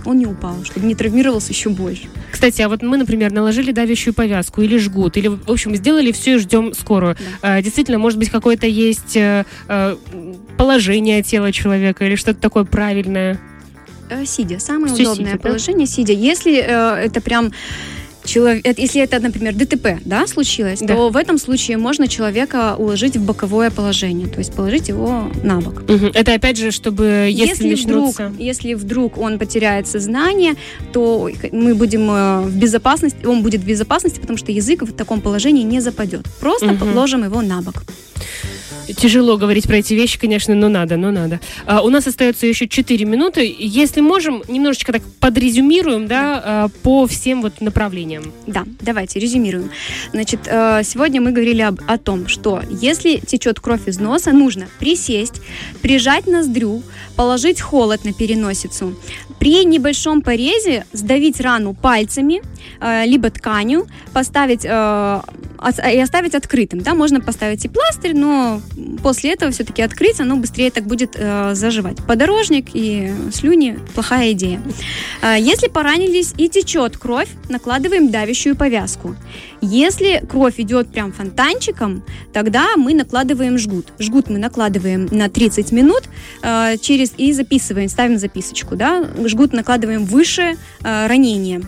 он 0.05 0.17
не 0.17 0.25
упал, 0.25 0.55
чтобы 0.63 0.86
не 0.87 0.95
травмировался 0.95 1.51
еще 1.51 1.69
больше. 1.69 2.03
Кстати, 2.31 2.61
а 2.61 2.69
вот 2.69 2.81
мы, 2.81 2.97
например, 2.97 3.31
наложили 3.31 3.71
давящую 3.71 4.13
повязку 4.13 4.61
или 4.61 4.77
жгут, 4.77 5.17
или, 5.17 5.27
в 5.27 5.49
общем, 5.49 5.75
сделали 5.75 6.11
все 6.11 6.35
и 6.35 6.37
ждем 6.37 6.73
скорую. 6.73 7.15
А, 7.41 7.61
действительно, 7.61 7.97
может 7.97 8.19
быть, 8.19 8.29
какое-то 8.29 8.67
есть 8.67 9.15
э, 9.15 9.45
э, 9.67 9.95
положение 10.57 11.21
тела 11.23 11.51
человека 11.51 12.05
или 12.05 12.15
что-то 12.15 12.39
такое 12.39 12.63
правильное. 12.63 13.39
Э, 14.09 14.25
Сидя, 14.25 14.59
самое 14.59 14.93
Всё 14.93 15.03
удобное 15.03 15.33
сидя, 15.33 15.39
да? 15.43 15.49
положение 15.49 15.87
сидя. 15.87 16.13
Если 16.13 16.57
э, 16.57 17.05
это 17.05 17.21
прям 17.21 17.51
человек, 18.27 18.61
это- 18.65 18.81
если 18.81 19.01
это, 19.01 19.19
например, 19.19 19.53
ДТП, 19.55 19.87
да, 20.05 20.27
случилось, 20.27 20.79
Да. 20.81 20.93
то 20.95 21.09
в 21.09 21.15
этом 21.15 21.37
случае 21.37 21.77
можно 21.77 22.07
человека 22.07 22.75
уложить 22.77 23.17
в 23.17 23.25
боковое 23.25 23.69
положение, 23.71 24.27
то 24.27 24.39
есть 24.39 24.53
положить 24.53 24.89
его 24.89 25.31
на 25.43 25.59
бок. 25.59 25.83
Мгм. 25.89 26.11
Это 26.13 26.33
опять 26.33 26.57
же, 26.57 26.71
чтобы 26.71 27.29
если, 27.31 27.73
вдруг, 27.75 28.05
начнутся... 28.19 28.33
если 28.37 28.73
вдруг 28.75 29.17
он 29.17 29.39
потеряет 29.39 29.87
сознание, 29.87 30.53
то 30.93 31.29
мы 31.51 31.73
будем 31.75 32.09
э, 32.11 32.41
в 32.41 32.55
безопасности, 32.55 33.25
он 33.25 33.41
будет 33.41 33.61
в 33.61 33.65
безопасности, 33.65 34.19
потому 34.19 34.37
что 34.37 34.51
язык 34.51 34.81
в 34.83 34.91
таком 34.93 35.21
положении 35.21 35.63
не 35.63 35.79
западет. 35.81 36.25
Просто 36.39 36.67
Мгм. 36.67 36.77
положим 36.79 37.23
его 37.23 37.41
на 37.41 37.61
бок. 37.61 37.83
Тяжело 38.95 39.37
говорить 39.37 39.67
про 39.67 39.77
эти 39.77 39.93
вещи, 39.93 40.17
конечно, 40.17 40.55
но 40.55 40.69
надо, 40.69 40.97
но 40.97 41.11
надо. 41.11 41.39
А, 41.65 41.81
у 41.81 41.89
нас 41.89 42.07
остается 42.07 42.47
еще 42.47 42.67
4 42.67 43.05
минуты. 43.05 43.53
Если 43.57 44.01
можем, 44.01 44.43
немножечко 44.47 44.93
так 44.93 45.01
подрезюмируем, 45.19 46.07
да, 46.07 46.41
а, 46.43 46.67
по 46.83 47.05
всем 47.07 47.41
вот 47.41 47.59
направлениям. 47.61 48.31
Да, 48.45 48.63
давайте 48.81 49.19
резюмируем. 49.19 49.71
Значит, 50.13 50.41
э, 50.45 50.81
сегодня 50.83 51.21
мы 51.21 51.31
говорили 51.31 51.61
об, 51.61 51.79
о 51.87 51.97
том, 51.97 52.27
что 52.27 52.61
если 52.69 53.17
течет 53.17 53.59
кровь 53.59 53.87
из 53.87 53.99
носа, 53.99 54.31
нужно 54.31 54.67
присесть, 54.79 55.41
прижать 55.81 56.27
ноздрю, 56.27 56.81
положить 57.15 57.59
холод 57.59 58.05
на 58.05 58.13
переносицу. 58.13 58.95
При 59.39 59.63
небольшом 59.65 60.21
порезе 60.21 60.85
сдавить 60.93 61.39
рану 61.39 61.73
пальцами, 61.73 62.41
э, 62.79 63.05
либо 63.05 63.29
тканью, 63.29 63.87
поставить 64.13 64.65
э, 64.65 65.21
и 65.91 65.99
оставить 65.99 66.35
открытым. 66.35 66.81
Да, 66.81 66.93
можно 66.93 67.21
поставить 67.21 67.65
и 67.65 67.67
пластырь, 67.67 68.15
но 68.15 68.61
после 69.03 69.33
этого 69.33 69.51
все-таки 69.51 69.81
открыть, 69.81 70.19
оно 70.19 70.37
быстрее 70.37 70.71
так 70.71 70.85
будет 70.85 71.15
э, 71.15 71.55
заживать. 71.55 71.97
Подорожник 72.05 72.69
и 72.73 73.11
слюни– 73.33 73.79
плохая 73.93 74.31
идея. 74.31 74.61
Если 75.37 75.67
поранились 75.67 76.33
и 76.37 76.49
течет 76.49 76.97
кровь, 76.97 77.29
накладываем 77.49 78.09
давящую 78.09 78.55
повязку. 78.55 79.15
Если 79.61 80.23
кровь 80.29 80.59
идет 80.59 80.89
прям 80.89 81.11
фонтанчиком, 81.11 82.03
тогда 82.33 82.75
мы 82.75 82.93
накладываем 82.93 83.57
жгут. 83.57 83.87
Жгут 83.99 84.29
мы 84.29 84.37
накладываем 84.37 85.07
на 85.11 85.29
30 85.29 85.71
минут 85.71 86.03
э, 86.43 86.77
через 86.79 87.13
и 87.17 87.33
записываем, 87.33 87.89
ставим 87.89 88.17
записочку. 88.17 88.75
Да? 88.75 89.05
Жгут 89.25 89.53
накладываем 89.53 90.05
выше 90.05 90.57
э, 90.83 91.07
ранения. 91.07 91.61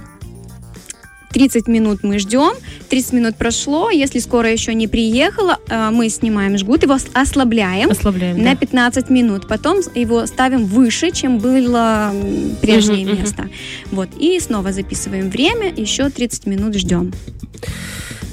30 1.31 1.67
минут 1.67 1.99
мы 2.03 2.19
ждем, 2.19 2.53
30 2.89 3.13
минут 3.13 3.35
прошло, 3.35 3.89
если 3.89 4.19
скоро 4.19 4.51
еще 4.51 4.73
не 4.73 4.87
приехала, 4.87 5.59
э, 5.67 5.89
мы 5.91 6.09
снимаем 6.09 6.57
жгут, 6.57 6.83
его 6.83 6.97
ослабляем, 7.13 7.91
ослабляем 7.91 8.37
на 8.37 8.51
да. 8.51 8.55
15 8.55 9.09
минут, 9.09 9.47
потом 9.47 9.79
его 9.95 10.25
ставим 10.25 10.65
выше, 10.65 11.11
чем 11.11 11.37
было 11.37 12.13
прежнее 12.61 13.05
uh-huh, 13.05 13.21
место. 13.21 13.43
Uh-huh. 13.43 13.49
Вот, 13.91 14.09
и 14.19 14.39
снова 14.39 14.71
записываем 14.71 15.29
время, 15.29 15.71
еще 15.75 16.09
30 16.09 16.45
минут 16.47 16.75
ждем. 16.75 17.13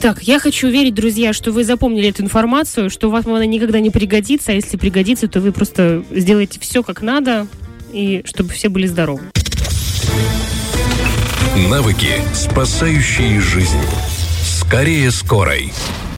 Так, 0.00 0.22
я 0.22 0.38
хочу 0.38 0.68
верить, 0.68 0.94
друзья, 0.94 1.32
что 1.32 1.52
вы 1.52 1.64
запомнили 1.64 2.10
эту 2.10 2.22
информацию, 2.22 2.90
что 2.90 3.10
вам 3.10 3.24
она 3.26 3.46
никогда 3.46 3.80
не 3.80 3.90
пригодится, 3.90 4.52
а 4.52 4.54
если 4.54 4.76
пригодится, 4.76 5.26
то 5.26 5.40
вы 5.40 5.52
просто 5.52 6.04
сделаете 6.10 6.60
все 6.60 6.82
как 6.82 7.02
надо, 7.02 7.46
и 7.92 8.22
чтобы 8.24 8.50
все 8.50 8.68
были 8.68 8.86
здоровы. 8.86 9.22
Навыки, 11.56 12.12
спасающие 12.34 13.40
жизнь. 13.40 13.80
Скорее 14.42 15.10
скорой. 15.10 15.72